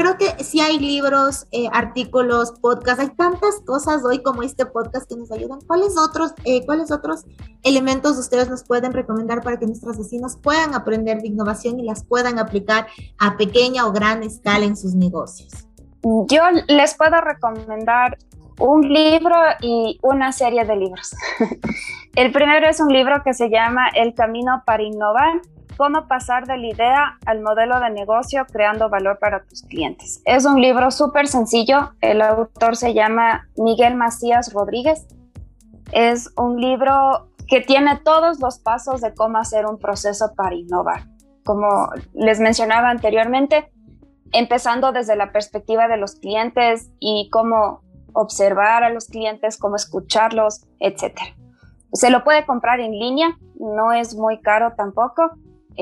creo 0.00 0.16
que 0.16 0.42
sí 0.42 0.60
hay 0.60 0.78
libros, 0.78 1.46
eh, 1.52 1.68
artículos, 1.72 2.52
podcasts, 2.52 3.00
hay 3.00 3.10
tantas 3.10 3.60
cosas 3.66 4.02
hoy 4.02 4.22
como 4.22 4.42
este 4.42 4.64
podcast 4.64 5.06
que 5.06 5.14
nos 5.14 5.30
ayudan. 5.30 5.60
¿Cuáles 5.66 5.98
otros, 5.98 6.32
eh, 6.44 6.64
¿Cuáles 6.64 6.90
otros 6.90 7.26
elementos 7.62 8.16
ustedes 8.16 8.48
nos 8.48 8.64
pueden 8.64 8.94
recomendar 8.94 9.42
para 9.42 9.58
que 9.58 9.66
nuestros 9.66 9.98
vecinos 9.98 10.38
puedan 10.38 10.74
aprender 10.74 11.20
de 11.20 11.28
innovación 11.28 11.78
y 11.78 11.82
las 11.82 12.02
puedan 12.02 12.38
aplicar 12.38 12.86
a 13.18 13.36
pequeña 13.36 13.86
o 13.86 13.92
gran 13.92 14.22
escala 14.22 14.64
en 14.64 14.76
sus 14.76 14.94
negocios? 14.94 15.52
Yo 16.02 16.44
les 16.68 16.94
puedo 16.94 17.20
recomendar 17.20 18.16
un 18.58 18.80
libro 18.90 19.36
y 19.60 19.98
una 20.02 20.32
serie 20.32 20.64
de 20.64 20.76
libros. 20.76 21.14
El 22.14 22.32
primero 22.32 22.66
es 22.70 22.80
un 22.80 22.90
libro 22.90 23.22
que 23.22 23.34
se 23.34 23.50
llama 23.50 23.88
El 23.94 24.14
Camino 24.14 24.62
para 24.64 24.82
Innovar 24.82 25.42
cómo 25.76 26.06
pasar 26.06 26.46
de 26.46 26.56
la 26.56 26.66
idea 26.66 27.18
al 27.26 27.40
modelo 27.40 27.80
de 27.80 27.90
negocio 27.90 28.46
creando 28.50 28.88
valor 28.88 29.18
para 29.18 29.44
tus 29.44 29.62
clientes. 29.62 30.22
Es 30.24 30.44
un 30.44 30.60
libro 30.60 30.90
súper 30.90 31.28
sencillo. 31.28 31.92
El 32.00 32.22
autor 32.22 32.76
se 32.76 32.94
llama 32.94 33.48
Miguel 33.56 33.94
Macías 33.94 34.52
Rodríguez. 34.52 35.06
Es 35.92 36.32
un 36.36 36.60
libro 36.60 37.28
que 37.48 37.60
tiene 37.60 37.98
todos 38.04 38.40
los 38.40 38.58
pasos 38.58 39.00
de 39.00 39.14
cómo 39.14 39.38
hacer 39.38 39.66
un 39.66 39.78
proceso 39.78 40.32
para 40.36 40.54
innovar. 40.54 41.08
Como 41.44 41.88
les 42.14 42.38
mencionaba 42.38 42.90
anteriormente, 42.90 43.72
empezando 44.32 44.92
desde 44.92 45.16
la 45.16 45.32
perspectiva 45.32 45.88
de 45.88 45.96
los 45.96 46.14
clientes 46.14 46.90
y 47.00 47.28
cómo 47.30 47.82
observar 48.12 48.84
a 48.84 48.90
los 48.90 49.06
clientes, 49.06 49.58
cómo 49.58 49.76
escucharlos, 49.76 50.66
etc. 50.78 51.18
Se 51.92 52.10
lo 52.10 52.22
puede 52.22 52.46
comprar 52.46 52.80
en 52.80 52.92
línea, 52.92 53.36
no 53.58 53.92
es 53.92 54.14
muy 54.14 54.40
caro 54.40 54.74
tampoco 54.76 55.32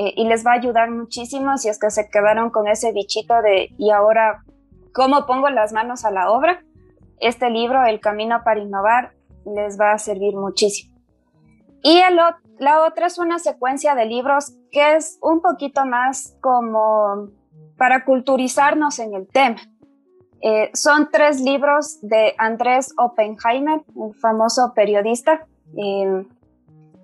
eh, 0.01 0.13
y 0.15 0.23
les 0.23 0.47
va 0.47 0.51
a 0.51 0.55
ayudar 0.55 0.89
muchísimo 0.91 1.57
si 1.57 1.67
es 1.67 1.77
que 1.77 1.89
se 1.89 2.09
quedaron 2.09 2.51
con 2.51 2.69
ese 2.69 2.93
bichito 2.93 3.41
de 3.41 3.75
y 3.77 3.91
ahora, 3.91 4.45
¿cómo 4.93 5.25
pongo 5.25 5.49
las 5.49 5.73
manos 5.73 6.05
a 6.05 6.11
la 6.11 6.31
obra? 6.31 6.63
Este 7.19 7.49
libro, 7.49 7.83
El 7.83 7.99
Camino 7.99 8.39
para 8.45 8.61
Innovar, 8.61 9.11
les 9.45 9.77
va 9.77 9.91
a 9.91 9.97
servir 9.97 10.37
muchísimo. 10.37 10.97
Y 11.83 11.97
el, 11.97 12.17
la 12.59 12.85
otra 12.85 13.07
es 13.07 13.19
una 13.19 13.39
secuencia 13.39 13.93
de 13.93 14.05
libros 14.05 14.53
que 14.71 14.95
es 14.95 15.19
un 15.21 15.41
poquito 15.41 15.85
más 15.85 16.37
como 16.39 17.27
para 17.77 18.05
culturizarnos 18.05 18.99
en 18.99 19.13
el 19.13 19.27
tema. 19.27 19.59
Eh, 20.41 20.69
son 20.73 21.09
tres 21.11 21.41
libros 21.41 21.99
de 22.01 22.35
Andrés 22.37 22.93
Oppenheimer, 22.97 23.81
un 23.95 24.13
famoso 24.13 24.71
periodista. 24.73 25.45
Eh, 25.75 26.25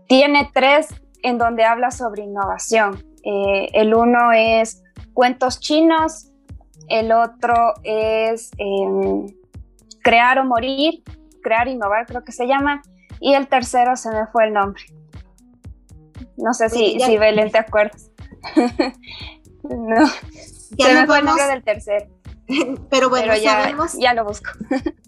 tiene 0.08 0.50
tres 0.54 0.88
en 1.26 1.40
donde 1.40 1.64
habla 1.64 1.90
sobre 1.90 2.24
innovación. 2.24 3.04
Eh, 3.24 3.70
el 3.74 3.96
uno 3.96 4.32
es 4.32 4.84
cuentos 5.14 5.60
chinos, 5.60 6.32
el 6.88 7.12
otro 7.12 7.74
es 7.84 8.52
em, 8.60 9.26
crear 10.04 10.38
o 10.38 10.46
morir, 10.46 11.04
crear, 11.42 11.68
innovar 11.68 12.06
creo 12.06 12.24
que 12.24 12.32
se 12.32 12.46
llama, 12.46 12.84
y 13.20 13.34
el 13.34 13.48
tercero 13.48 13.96
se 13.96 14.12
me 14.12 14.28
fue 14.28 14.46
el 14.46 14.54
nombre. 14.54 14.84
No 16.38 16.54
sé 16.54 16.70
si, 16.70 17.00
si 17.00 17.18
Belén 17.18 17.50
te 17.50 17.58
acuerdas. 17.58 18.12
no, 19.64 20.08
se 20.08 20.94
me 20.94 21.08
fue 21.08 21.20
el 21.20 21.26
nombre 21.26 21.48
del 21.48 21.64
tercero. 21.64 22.06
Pero 22.90 23.10
bueno, 23.10 23.36
ya, 23.36 23.62
sabemos. 23.62 23.94
Ya 23.98 24.14
lo 24.14 24.26
busco. 24.26 24.52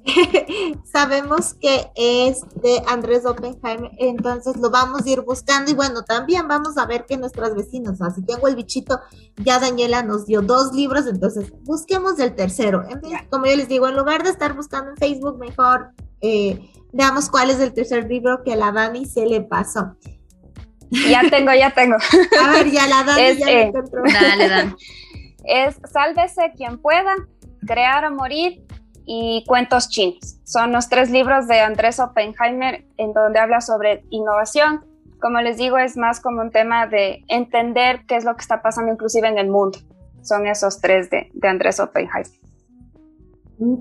sabemos 0.91 1.53
que 1.55 1.91
es 1.95 2.41
de 2.61 2.81
Andrés 2.87 3.25
Oppenheimer, 3.25 3.91
entonces 3.99 4.57
lo 4.57 4.69
vamos 4.69 5.05
a 5.05 5.09
ir 5.09 5.21
buscando. 5.21 5.71
Y 5.71 5.73
bueno, 5.75 6.03
también 6.03 6.47
vamos 6.47 6.77
a 6.77 6.85
ver 6.85 7.05
que 7.05 7.17
nuestras 7.17 7.55
vecinas, 7.55 8.01
así 8.01 8.23
tengo 8.23 8.47
el 8.47 8.55
bichito, 8.55 8.99
ya 9.37 9.59
Daniela 9.59 10.03
nos 10.03 10.25
dio 10.25 10.41
dos 10.41 10.73
libros, 10.73 11.05
entonces 11.07 11.51
busquemos 11.63 12.19
el 12.19 12.35
tercero. 12.35 12.83
Entonces, 12.89 13.19
como 13.29 13.45
yo 13.45 13.55
les 13.55 13.67
digo, 13.67 13.87
en 13.87 13.95
lugar 13.95 14.23
de 14.23 14.29
estar 14.29 14.53
buscando 14.55 14.91
en 14.91 14.97
Facebook, 14.97 15.37
mejor 15.37 15.91
eh, 16.21 16.71
veamos 16.91 17.29
cuál 17.29 17.51
es 17.51 17.59
el 17.59 17.73
tercer 17.73 18.07
libro 18.07 18.43
que 18.43 18.53
a 18.53 18.55
la 18.55 18.71
Dani 18.71 19.05
se 19.05 19.25
le 19.25 19.41
pasó. 19.41 19.95
Ya 20.89 21.29
tengo, 21.29 21.53
ya 21.53 21.69
tengo. 21.71 21.97
A 22.41 22.51
ver, 22.51 22.71
ya 22.71 22.87
la 22.87 23.03
Dani 23.03 23.37
ya 23.37 23.51
eh, 23.51 23.61
encontró. 23.63 24.01
Dale, 24.11 24.47
Dani 24.47 24.75
es 25.47 25.79
Sálvese 25.91 26.53
quien 26.55 26.77
pueda, 26.79 27.15
Crear 27.65 28.05
o 28.05 28.11
morir 28.11 28.63
y 29.05 29.43
Cuentos 29.47 29.89
chinos. 29.89 30.39
Son 30.43 30.71
los 30.71 30.89
tres 30.89 31.09
libros 31.09 31.47
de 31.47 31.59
Andrés 31.61 31.99
Oppenheimer 31.99 32.85
en 32.97 33.13
donde 33.13 33.39
habla 33.39 33.61
sobre 33.61 34.03
innovación. 34.09 34.85
Como 35.19 35.41
les 35.41 35.57
digo, 35.57 35.77
es 35.77 35.97
más 35.97 36.19
como 36.19 36.41
un 36.41 36.51
tema 36.51 36.87
de 36.87 37.23
entender 37.27 38.05
qué 38.07 38.17
es 38.17 38.25
lo 38.25 38.35
que 38.35 38.41
está 38.41 38.61
pasando 38.61 38.91
inclusive 38.91 39.27
en 39.27 39.37
el 39.39 39.49
mundo. 39.49 39.79
Son 40.21 40.45
esos 40.45 40.79
tres 40.79 41.09
de, 41.09 41.29
de 41.33 41.47
Andrés 41.47 41.79
Oppenheimer. 41.79 42.27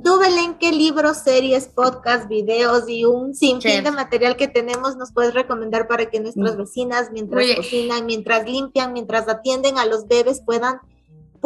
Tú, 0.02 0.18
Belén, 0.18 0.55
¿qué 0.59 0.72
libros, 0.72 1.18
series, 1.18 1.68
podcasts, 1.68 2.29
videos 2.29 2.88
y 2.88 3.05
un 3.05 3.35
sinfín 3.35 3.85
de 3.85 3.90
material 3.90 4.37
que 4.37 4.48
tenemos 4.48 4.96
nos 4.96 5.12
puedes 5.12 5.35
recomendar 5.35 5.87
para 5.87 6.07
que 6.07 6.18
nuestras 6.18 6.55
mm. 6.55 6.59
vecinas, 6.59 7.11
mientras 7.12 7.44
cocinan, 7.57 8.07
mientras 8.07 8.48
limpian, 8.48 8.94
mientras 8.94 9.29
atienden 9.29 9.76
a 9.76 9.85
los 9.85 10.09
bebés, 10.09 10.40
puedan 10.40 10.79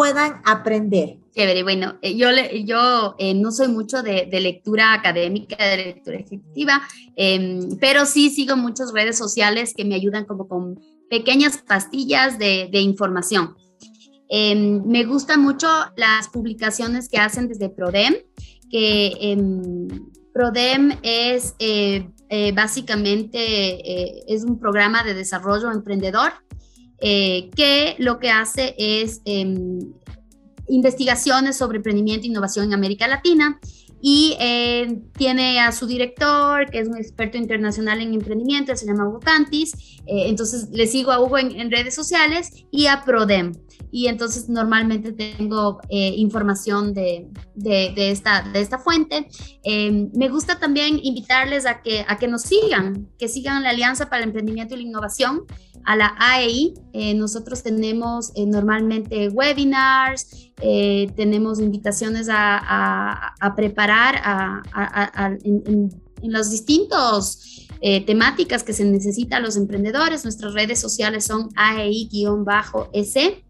puedan 0.01 0.41
aprender. 0.47 1.19
Chévere, 1.37 1.63
bueno, 1.63 1.99
eh, 2.01 2.17
yo, 2.17 2.29
yo 2.65 3.17
eh, 3.19 3.35
no 3.35 3.53
soy 3.53 3.69
mucho 3.69 4.03
de, 4.03 4.27
lectura 4.41 4.95
académica, 4.95 5.63
de 5.63 5.77
lectura 5.77 6.17
ejecutiva, 6.17 6.81
em, 7.17 7.77
pero 7.79 8.07
sí 8.07 8.31
sigo 8.31 8.57
muchas 8.57 8.95
redes 8.95 9.19
sociales 9.19 9.75
que 9.77 9.85
me 9.85 9.95
ayudan 9.95 10.25
como 10.25 10.49
con 10.49 10.81
pequeñas 11.11 11.59
pastillas 11.59 12.39
de, 12.39 12.71
información. 12.73 13.55
Em, 14.31 14.83
me 14.87 15.05
gustan 15.05 15.43
mucho 15.43 15.69
las 15.97 16.29
publicaciones 16.29 17.11
que 17.11 17.19
hacen 17.19 17.47
desde 17.47 17.69
Prodem, 17.69 18.15
que 18.71 19.13
em, 19.21 19.87
Prodem 20.33 20.97
es 21.03 21.55
eh, 21.59 22.09
básicamente 22.55 24.33
es 24.33 24.45
un 24.45 24.59
programa 24.59 25.05
de 25.05 25.13
desarrollo 25.13 25.71
emprendedor 25.71 26.33
eh, 27.01 27.51
que 27.57 27.97
lo 27.99 28.19
que 28.19 28.31
hace 28.31 28.75
es 28.79 29.23
em, 29.25 29.81
investigaciones 30.69 31.57
sobre 31.57 31.79
emprendimiento 31.79 32.27
e 32.27 32.29
innovación 32.29 32.67
en 32.67 32.75
América 32.75 33.09
Latina 33.09 33.59
y 34.03 34.37
eh, 34.41 34.99
tiene 35.17 35.61
a 35.61 35.73
su 35.73 35.87
director, 35.87 36.71
que 36.71 36.79
es 36.81 36.89
un 36.89 36.97
experto 36.97 37.37
internacional 37.37 38.01
en 38.01 38.15
emprendimiento, 38.15 38.75
se 38.75 38.87
llama 38.87 39.07
Hugo 39.07 39.21
Cantis, 39.21 39.75
eh, 40.07 40.29
entonces 40.29 40.69
le 40.73 40.87
sigo 40.87 41.13
a 41.13 41.21
Hugo 41.21 41.39
en, 41.39 41.71
redes 41.71 41.95
sociales 41.95 42.65
y 42.71 42.87
a 42.87 43.03
Prodem. 43.05 43.53
Y 43.91 44.07
entonces 44.07 44.49
normalmente 44.49 45.13
tengo 45.13 45.81
información 45.91 46.95
de, 46.95 47.29
de, 47.55 48.11
esta, 48.11 48.43
de 48.43 48.61
esta 48.61 48.79
fuente. 48.79 49.29
Em, 49.63 50.11
me 50.15 50.29
gusta 50.29 50.59
también 50.59 51.01
invitarles 51.03 51.67
a 51.67 51.83
que, 51.83 52.05
a 52.07 52.19
que 52.19 52.29
nos 52.29 52.43
sigan, 52.43 53.09
que 53.19 53.29
sigan 53.29 53.63
la 53.63 53.71
Alianza 53.71 54.09
para 54.09 54.23
el 54.23 54.29
Emprendimiento 54.29 54.75
y 54.75 54.79
la 54.79 54.89
Innovación 54.89 55.45
a 55.85 55.97
la 55.97 56.15
AEI. 56.19 56.75
Eh, 56.93 57.15
nosotros 57.15 57.63
tenemos 57.63 58.33
eh, 58.35 58.47
normalmente 58.47 59.29
webinars, 59.29 60.51
eh, 60.63 61.11
tenemos 61.17 61.61
invitaciones 61.61 62.29
a, 62.31 63.35
preparar 63.57 64.63
en, 65.45 65.91
los 66.23 66.51
distintos 66.51 67.67
eh, 67.81 68.05
temáticas 68.05 68.63
que 68.63 68.75
se 68.75 68.85
necesitan 68.85 69.43
los 69.43 69.57
emprendedores. 69.57 70.25
Nuestras 70.25 70.53
redes 70.53 70.79
sociales 70.79 71.25
son 71.25 71.49
AEI-S. 71.57 73.45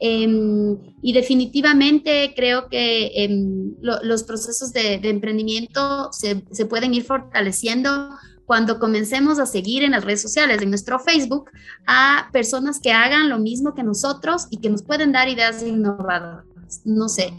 Em, 0.00 0.76
y 1.02 1.12
definitivamente 1.12 2.32
creo 2.34 2.68
que 2.68 3.12
em, 3.14 3.74
los 3.80 4.24
procesos 4.24 4.72
de, 4.72 4.94
emprendimiento 4.94 6.12
se, 6.12 6.44
se, 6.50 6.66
pueden 6.66 6.92
ir 6.94 7.04
fortaleciendo 7.04 8.10
cuando 8.44 8.78
comencemos 8.78 9.38
a 9.38 9.46
seguir 9.46 9.82
en 9.82 9.92
las 9.92 10.04
redes 10.04 10.20
sociales, 10.20 10.60
en 10.60 10.70
nuestro 10.70 10.98
Facebook, 10.98 11.50
a 11.86 12.28
personas 12.32 12.80
que 12.80 12.92
hagan 12.92 13.28
lo 13.28 13.38
mismo 13.38 13.74
que 13.74 13.82
nosotros 13.82 14.46
y 14.50 14.58
que 14.58 14.70
nos 14.70 14.82
pueden 14.82 15.12
dar 15.12 15.28
ideas 15.28 15.62
innovadoras. 15.62 16.44
No 16.84 17.08
sé, 17.08 17.32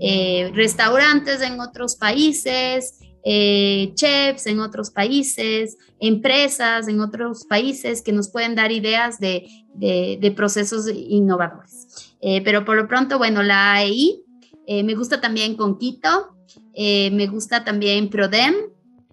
eh, 0.00 0.50
restaurantes 0.54 1.42
en 1.42 1.60
otros 1.60 1.96
países, 1.96 2.98
eh, 3.22 3.92
chefs 3.94 4.46
en 4.46 4.60
otros 4.60 4.90
países, 4.90 5.76
empresas 6.00 6.88
en 6.88 7.00
otros 7.00 7.44
países 7.44 8.00
que 8.00 8.12
nos 8.12 8.30
pueden 8.30 8.54
dar 8.54 8.72
ideas 8.72 9.20
de, 9.20 9.46
de, 9.80 10.32
procesos 10.36 10.88
innovadores. 10.88 12.14
Eh, 12.20 12.42
pero 12.42 12.64
por 12.64 12.76
lo 12.76 12.86
pronto, 12.86 13.18
bueno, 13.18 13.42
la 13.42 13.74
AEI, 13.74 14.24
me 14.84 14.94
gusta 14.94 15.20
también 15.20 15.56
Conquito, 15.56 16.36
me 16.76 17.26
gusta 17.26 17.64
también 17.64 18.08
Prodem, 18.08 18.54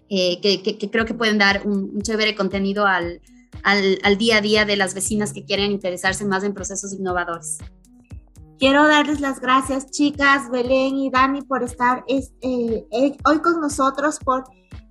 que, 0.08 0.88
creo 0.92 1.04
que 1.04 1.14
pueden 1.14 1.38
dar 1.38 1.66
un, 1.66 1.90
un 1.94 2.02
chévere 2.02 2.36
contenido 2.36 2.86
al, 2.86 3.20
al, 3.62 4.18
día 4.18 4.38
a 4.38 4.40
día 4.40 4.64
de 4.64 4.76
las 4.76 4.94
vecinas 4.94 5.32
que 5.32 5.44
quieren 5.44 5.72
interesarse 5.72 6.24
más 6.24 6.44
en 6.44 6.54
procesos 6.54 6.92
innovadores. 6.92 7.58
Quiero 8.58 8.86
darles 8.88 9.20
las 9.20 9.40
gracias, 9.40 9.90
chicas, 9.90 10.50
Belén 10.50 10.96
y 10.96 11.10
Dani, 11.10 11.42
por 11.42 11.62
estar 11.62 12.04
eh, 12.08 13.16
hoy 13.24 13.38
con 13.38 13.60
nosotros, 13.60 14.18
por 14.18 14.44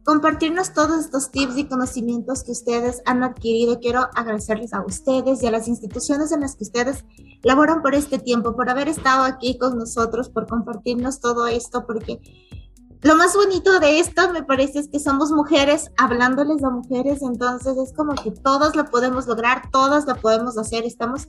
compartirnos 0.07 0.71
todos 0.71 1.01
estos 1.01 1.31
tips 1.31 1.57
y 1.57 1.65
conocimientos 1.65 2.45
que 2.45 2.53
ustedes 2.53 3.01
han 3.05 3.25
adquirido. 3.25 3.81
Quiero 3.81 4.07
agradecerles 4.15 4.73
a 4.73 4.81
ustedes 4.81 5.43
y 5.43 5.47
a 5.47 5.51
las 5.51 5.67
instituciones 5.67 6.31
en 6.31 6.39
las 6.39 6.55
que 6.55 6.63
ustedes 6.63 7.03
laboran 7.43 7.81
por 7.81 7.93
este 7.93 8.17
tiempo, 8.17 8.55
por 8.55 8.69
haber 8.69 8.87
estado 8.87 9.25
aquí 9.25 9.57
con 9.57 9.77
nosotros, 9.77 10.29
por 10.29 10.47
compartirnos 10.47 11.19
todo 11.19 11.45
esto, 11.47 11.85
porque 11.85 12.21
lo 13.01 13.17
más 13.17 13.35
bonito 13.35 13.81
de 13.81 13.99
esto 13.99 14.31
me 14.31 14.43
parece 14.43 14.79
es 14.79 14.87
que 14.87 15.01
somos 15.01 15.31
mujeres 15.31 15.91
hablándoles 15.97 16.63
a 16.63 16.69
mujeres, 16.69 17.21
entonces 17.21 17.77
es 17.77 17.91
como 17.91 18.15
que 18.15 18.31
todas 18.31 18.77
lo 18.77 18.85
podemos 18.85 19.27
lograr, 19.27 19.69
todas 19.73 20.05
lo 20.07 20.15
podemos 20.15 20.57
hacer, 20.57 20.85
estamos 20.85 21.27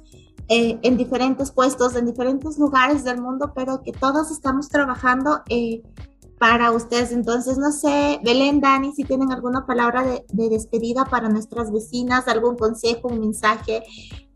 eh, 0.49 0.79
en 0.83 0.97
diferentes 0.97 1.51
puestos, 1.51 1.97
en 1.97 2.07
diferentes 2.07 2.57
lugares 2.61 3.03
del 3.03 3.21
mundo, 3.21 3.51
pero 3.57 3.83
que 3.83 3.91
todas 3.91 4.31
estamos 4.31 4.69
trabajando 4.69 5.43
eh, 5.49 5.83
para 6.39 6.71
ustedes. 6.71 7.13
Entonces, 7.13 7.59
no 7.59 7.73
sé, 7.73 8.21
Belén, 8.25 8.61
Dani, 8.61 8.93
si 8.93 9.05
tienen 9.05 9.33
alguna 9.33 9.67
palabra 9.67 10.03
de, 10.03 10.25
de, 10.29 10.49
despedida 10.49 11.05
para 11.05 11.29
nuestras 11.29 11.73
vecinas, 11.73 12.29
algún 12.29 12.57
consejo, 12.57 13.09
un 13.09 13.21
mensaje, 13.21 13.83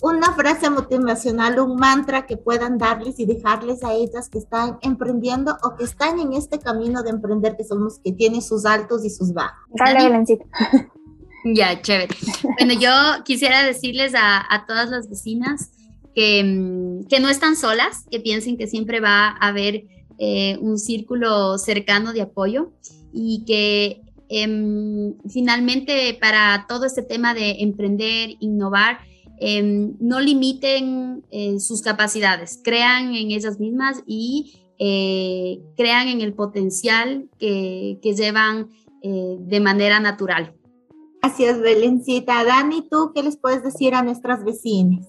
una 0.00 0.32
frase 0.34 0.68
motivacional, 0.68 1.60
un 1.60 1.76
mantra 1.76 2.26
que 2.26 2.36
puedan 2.36 2.76
darles 2.76 3.20
y 3.20 3.26
dejarles 3.26 3.84
a 3.84 3.92
ellas 3.92 4.28
que 4.28 4.38
están 4.38 4.78
emprendiendo 4.82 5.56
o 5.62 5.76
que 5.76 5.84
están 5.84 6.18
en 6.18 6.32
este 6.32 6.58
camino 6.58 7.02
de 7.02 7.10
emprender, 7.10 7.56
que 7.56 7.64
somos, 7.64 8.00
que 8.00 8.12
tiene 8.12 8.42
sus 8.42 8.66
altos 8.66 9.04
y 9.04 9.10
sus 9.10 9.32
bajos. 9.32 9.58
Dale, 9.74 10.04
Belencita. 10.04 10.44
Ya, 11.44 11.82
chévere. 11.82 12.14
Bueno, 12.56 12.74
yo 12.74 13.24
quisiera 13.24 13.64
decirles 13.64 14.14
a, 14.14 14.46
a 14.48 14.64
todas 14.64 14.90
las 14.90 15.08
vecinas 15.10 15.72
que, 16.14 16.44
mm, 16.44 17.08
que, 17.08 17.20
no 17.20 17.28
están 17.28 17.56
solas, 17.56 18.06
que 18.10 18.20
piensen 18.20 18.56
que 18.56 18.68
siempre 18.68 19.00
va 19.00 19.28
a 19.28 19.48
haber 19.48 19.84
eh, 20.18 20.58
un 20.60 20.78
círculo 20.78 21.58
cercano 21.58 22.12
de 22.12 22.22
apoyo 22.22 22.72
y 23.12 23.44
que 23.46 24.02
em, 24.28 25.14
finalmente 25.28 26.16
para 26.20 26.66
todo 26.68 26.86
este 26.86 27.02
tema 27.02 27.34
de 27.34 27.62
emprender, 27.62 28.36
innovar, 28.40 28.98
em, 29.38 29.94
no 30.00 30.20
limiten 30.20 31.24
eh, 31.30 31.58
sus 31.60 31.82
capacidades, 31.82 32.60
crean 32.62 33.14
en 33.14 33.30
ellas 33.30 33.58
mismas 33.58 34.02
y 34.06 34.54
eh, 34.78 35.60
crean 35.76 36.08
en 36.08 36.20
el 36.20 36.34
potencial 36.34 37.28
que, 37.38 37.98
que 38.02 38.14
llevan 38.14 38.68
de 39.04 39.58
manera 39.58 39.98
natural. 39.98 40.54
Gracias, 41.20 41.60
Belencita. 41.60 42.44
Dani, 42.44 42.88
¿tú 42.88 43.10
qué 43.12 43.24
les 43.24 43.36
puedes 43.36 43.64
decir 43.64 43.96
a 43.96 44.04
nuestras 44.04 44.44
vecinas? 44.44 45.08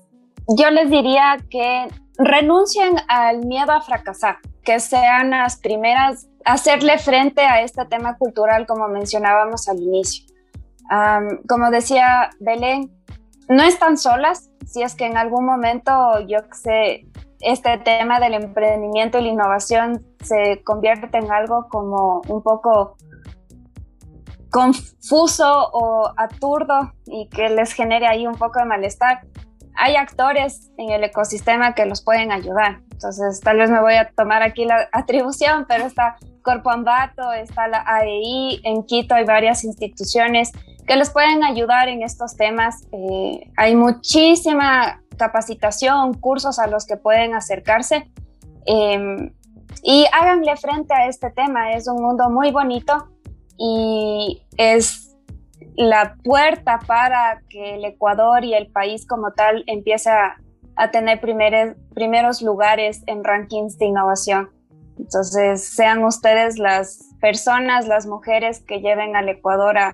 Yo 0.58 0.70
les 0.72 0.90
diría 0.90 1.38
que 1.50 1.88
renuncien 2.18 2.96
al 3.08 3.46
miedo 3.46 3.72
a 3.72 3.82
fracasar, 3.82 4.38
que 4.64 4.80
sean 4.80 5.32
las 5.32 5.58
primeras 5.58 6.28
a 6.46 6.54
hacerle 6.54 6.98
frente 6.98 7.42
a 7.42 7.62
este 7.62 7.86
tema 7.86 8.18
cultural 8.18 8.66
como 8.68 8.88
mencionábamos 8.88 9.68
al 9.70 9.80
inicio. 9.80 10.26
como 11.48 11.72
decía 11.72 12.30
Belén, 12.40 12.92
no 13.50 13.64
están 13.64 13.98
solas, 13.98 14.50
si 14.66 14.82
es 14.82 14.96
que 14.96 15.06
en 15.06 15.18
algún 15.18 15.46
momento, 15.46 15.92
yo 16.28 16.40
sé, 16.52 17.06
este 17.40 17.78
tema 17.78 18.20
del 18.20 18.36
emprendimiento 18.36 19.20
y 19.20 19.24
la 19.24 19.28
innovación 19.30 20.06
se 20.24 20.64
convierte 20.64 21.18
en 21.18 21.32
algo 21.32 21.68
como 21.70 22.22
un 22.28 22.42
poco 22.42 22.96
confuso 24.50 25.70
o 25.74 26.14
aturdo 26.16 26.94
y 27.06 27.28
que 27.30 27.50
les 27.50 27.74
genere 27.74 28.08
ahí 28.08 28.28
un 28.28 28.36
poco 28.36 28.60
de 28.60 28.66
malestar 28.66 29.22
hay 29.76 29.96
actores 29.96 30.72
en 30.78 30.92
el 30.92 31.04
ecosistema 31.04 31.74
que 31.74 31.86
los 31.86 32.04
pueden 32.04 32.32
ayudar. 32.32 32.82
Entonces, 32.92 33.40
tal 33.42 33.58
vez 33.58 33.70
me 33.70 33.82
voy 33.82 33.96
a 33.96 34.10
tomar 34.12 34.44
aquí 34.44 34.66
la 34.66 34.88
atribución, 34.94 35.66
pero 35.68 35.86
está 35.86 36.18
Corpo 36.42 36.70
Ambato, 36.70 37.32
está 37.34 37.68
la 37.68 37.84
AEI, 37.86 38.62
en 38.64 38.84
Quito 38.84 39.16
hay 39.16 39.26
varias 39.26 39.64
instituciones 39.64 40.52
que 40.86 40.96
les 40.96 41.10
pueden 41.10 41.44
ayudar 41.44 41.88
en 41.88 42.04
estos 42.04 42.36
temas. 42.36 42.86
Eh, 42.92 43.50
hay 43.56 43.76
muchísima 43.76 45.02
capacitación, 45.18 46.14
cursos 46.16 46.60
a 46.60 46.68
los 46.68 46.86
que 46.86 46.98
pueden 46.98 47.34
acercarse. 47.34 48.12
Em, 48.66 49.34
y 49.84 50.06
háganle 50.12 50.56
frente 50.58 50.94
a 50.94 51.08
este 51.08 51.30
tema, 51.32 51.72
es 51.72 51.88
un 51.88 52.02
mundo 52.02 52.30
muy 52.30 52.52
bonito 52.52 53.10
y 53.58 54.44
es 54.58 55.03
la 55.76 56.16
puerta 56.24 56.80
para 56.86 57.42
que 57.50 57.76
el 57.76 57.86
Ecuador 57.86 58.44
y 58.44 58.54
el 58.54 58.72
país 58.72 59.06
como 59.08 59.32
tal 59.32 59.64
empiece 59.68 60.10
a, 60.10 60.38
tener 60.92 61.22
primeros 61.22 62.42
lugares 62.42 63.04
en 63.06 63.24
rankings 63.24 63.78
de 63.78 63.86
innovación. 63.86 64.50
Entonces, 64.98 65.64
sean 65.76 66.04
ustedes 66.04 66.58
las 66.58 67.14
personas, 67.22 67.88
las 67.88 68.08
mujeres 68.08 68.64
que 68.64 68.82
lleven 68.82 69.16
al 69.16 69.30
Ecuador 69.30 69.78
a 69.78 69.94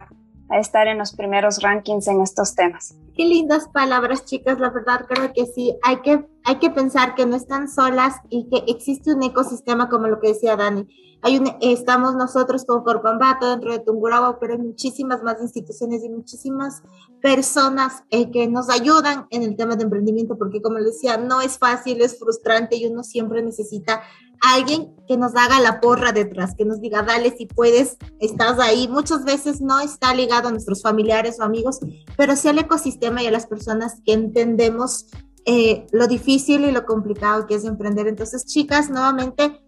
estar 0.52 0.88
en 0.88 0.98
los 0.98 1.14
primeros 1.14 1.62
rankings 1.62 2.08
en 2.08 2.22
estos 2.22 2.56
temas. 2.56 2.99
Qué 3.20 3.26
lindas 3.26 3.68
palabras, 3.68 4.24
chicas. 4.24 4.62
La 4.62 4.70
verdad, 4.70 5.06
creo 5.06 5.34
que 5.34 5.46
sí. 5.46 5.76
Hay 5.84 5.98
que, 5.98 6.26
hay 6.46 6.56
que 6.56 6.70
pensar 6.70 7.16
que 7.16 7.26
no 7.26 7.36
están 7.36 7.68
solas 7.68 8.16
y 8.30 8.48
que 8.48 8.64
existe 8.72 9.14
un 9.14 9.22
ecosistema 9.24 9.90
como 9.90 10.08
lo 10.08 10.22
que 10.22 10.30
decía 10.30 10.56
Dani 10.56 10.88
hay 11.22 11.38
un, 11.38 11.52
estamos 11.62 12.16
nosotros 12.16 12.66
con 12.66 12.84
Corpambato 12.84 13.50
dentro 13.50 13.74
de 13.74 13.80
Tungurahua, 13.80 14.40
pero 14.40 14.54
hay 14.54 14.60
muchísimas 14.60 15.22
más 15.22 15.42
instituciones 15.42 16.04
y 16.04 16.10
muchísimas 16.10 16.82
personas 17.22 18.04
eh, 18.10 18.32
que 18.32 18.48
nos 18.48 18.70
ayudan 18.70 19.28
en 19.30 19.44
el 19.44 19.58
tema 19.58 19.76
de 19.76 19.84
emprendimiento, 19.84 20.38
porque 20.38 20.62
como 20.62 20.78
les 20.78 20.94
decía, 20.94 21.18
no 21.18 21.42
es 21.42 21.58
fácil, 21.58 22.02
es 22.02 22.18
frustrante 22.18 22.78
y 22.78 22.86
uno 22.86 23.04
siempre 23.04 23.42
necesita 23.42 24.02
alguien 24.42 24.96
que 25.08 25.18
nos 25.18 25.36
haga 25.36 25.60
la 25.60 25.82
porra 25.82 26.12
detrás, 26.12 26.56
que 26.56 26.66
nos 26.66 26.82
diga, 26.82 27.02
dale 27.02 27.36
si 27.36 27.46
puedes, 27.46 27.98
estás 28.20 28.60
ahí. 28.60 28.88
Muchas 28.88 29.24
veces 29.26 29.62
no 29.62 29.80
está 29.80 30.14
ligado 30.14 30.50
a 30.50 30.52
nuestros 30.52 30.82
familiares 30.82 31.40
o 31.40 31.44
amigos, 31.44 31.80
pero 32.16 32.36
sí 32.36 32.48
al 32.48 32.60
ecosistema 32.60 33.24
y 33.24 33.28
a 33.28 33.32
las 33.32 33.48
personas 33.48 34.02
que 34.06 34.14
entendemos 34.14 35.08
eh, 35.46 35.88
lo 35.92 36.08
difícil 36.08 36.66
y 36.66 36.72
lo 36.72 36.86
complicado 36.86 37.48
que 37.48 37.56
es 37.56 37.66
emprender. 37.66 38.08
Entonces, 38.08 38.46
chicas, 38.46 38.90
nuevamente 38.90 39.60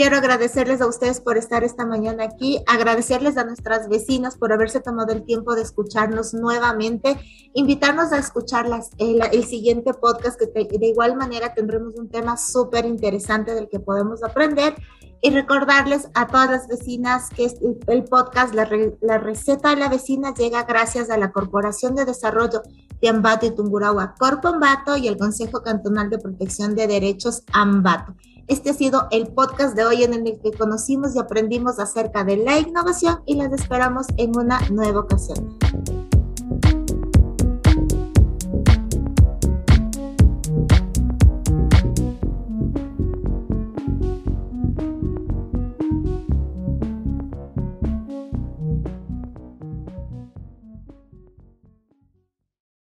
Quiero 0.00 0.16
agradecerles 0.16 0.80
a 0.80 0.86
ustedes 0.86 1.20
por 1.20 1.36
estar 1.36 1.62
esta 1.62 1.84
mañana 1.84 2.24
aquí, 2.24 2.58
agradecerles 2.66 3.36
a 3.36 3.44
nuestras 3.44 3.86
vecinas 3.90 4.38
por 4.38 4.50
haberse 4.50 4.80
tomado 4.80 5.12
el 5.12 5.26
tiempo 5.26 5.54
de 5.54 5.60
escucharnos 5.60 6.32
nuevamente, 6.32 7.20
invitarnos 7.52 8.10
a 8.12 8.18
escuchar 8.18 8.64
el, 8.96 9.44
siguiente 9.44 9.92
podcast 9.92 10.40
que 10.40 10.78
de 10.78 10.86
igual 10.86 11.16
manera 11.16 11.52
tendremos 11.52 11.96
un 11.96 12.08
tema 12.08 12.38
súper 12.38 12.86
interesante 12.86 13.54
del 13.54 13.68
que 13.68 13.78
podemos 13.78 14.24
aprender 14.24 14.74
y 15.20 15.32
recordarles 15.32 16.08
a 16.14 16.28
todas 16.28 16.50
las 16.50 16.66
vecinas 16.66 17.28
que 17.28 17.52
el 17.88 18.04
podcast 18.04 18.54
la, 18.54 18.66
la, 19.02 19.18
receta 19.18 19.68
de 19.68 19.76
la 19.76 19.90
vecina 19.90 20.32
llega 20.32 20.62
gracias 20.62 21.10
a 21.10 21.18
la 21.18 21.30
Corporación 21.30 21.94
de 21.94 22.06
Desarrollo 22.06 22.62
de 23.02 23.08
Ambato 23.10 23.44
y 23.44 23.54
Tungurahua, 23.54 24.14
Corpo 24.18 24.48
Ambato 24.48 24.96
y 24.96 25.08
el 25.08 25.18
Consejo 25.18 25.62
Cantonal 25.62 26.08
de 26.08 26.18
Protección 26.18 26.74
de 26.74 26.86
Derechos 26.86 27.42
Ambato. 27.52 28.14
Este 28.50 28.70
ha 28.70 28.74
sido 28.74 29.06
el 29.12 29.28
podcast 29.28 29.76
de 29.76 29.84
hoy 29.84 30.02
en 30.02 30.12
el 30.12 30.40
que 30.40 30.50
conocimos 30.50 31.14
y 31.14 31.20
aprendimos 31.20 31.78
acerca 31.78 32.24
de 32.24 32.36
la 32.36 32.58
innovación 32.58 33.22
y 33.24 33.36
las 33.36 33.52
esperamos 33.52 34.08
en 34.16 34.36
una 34.36 34.58
nueva 34.70 35.02
ocasión. 35.02 35.56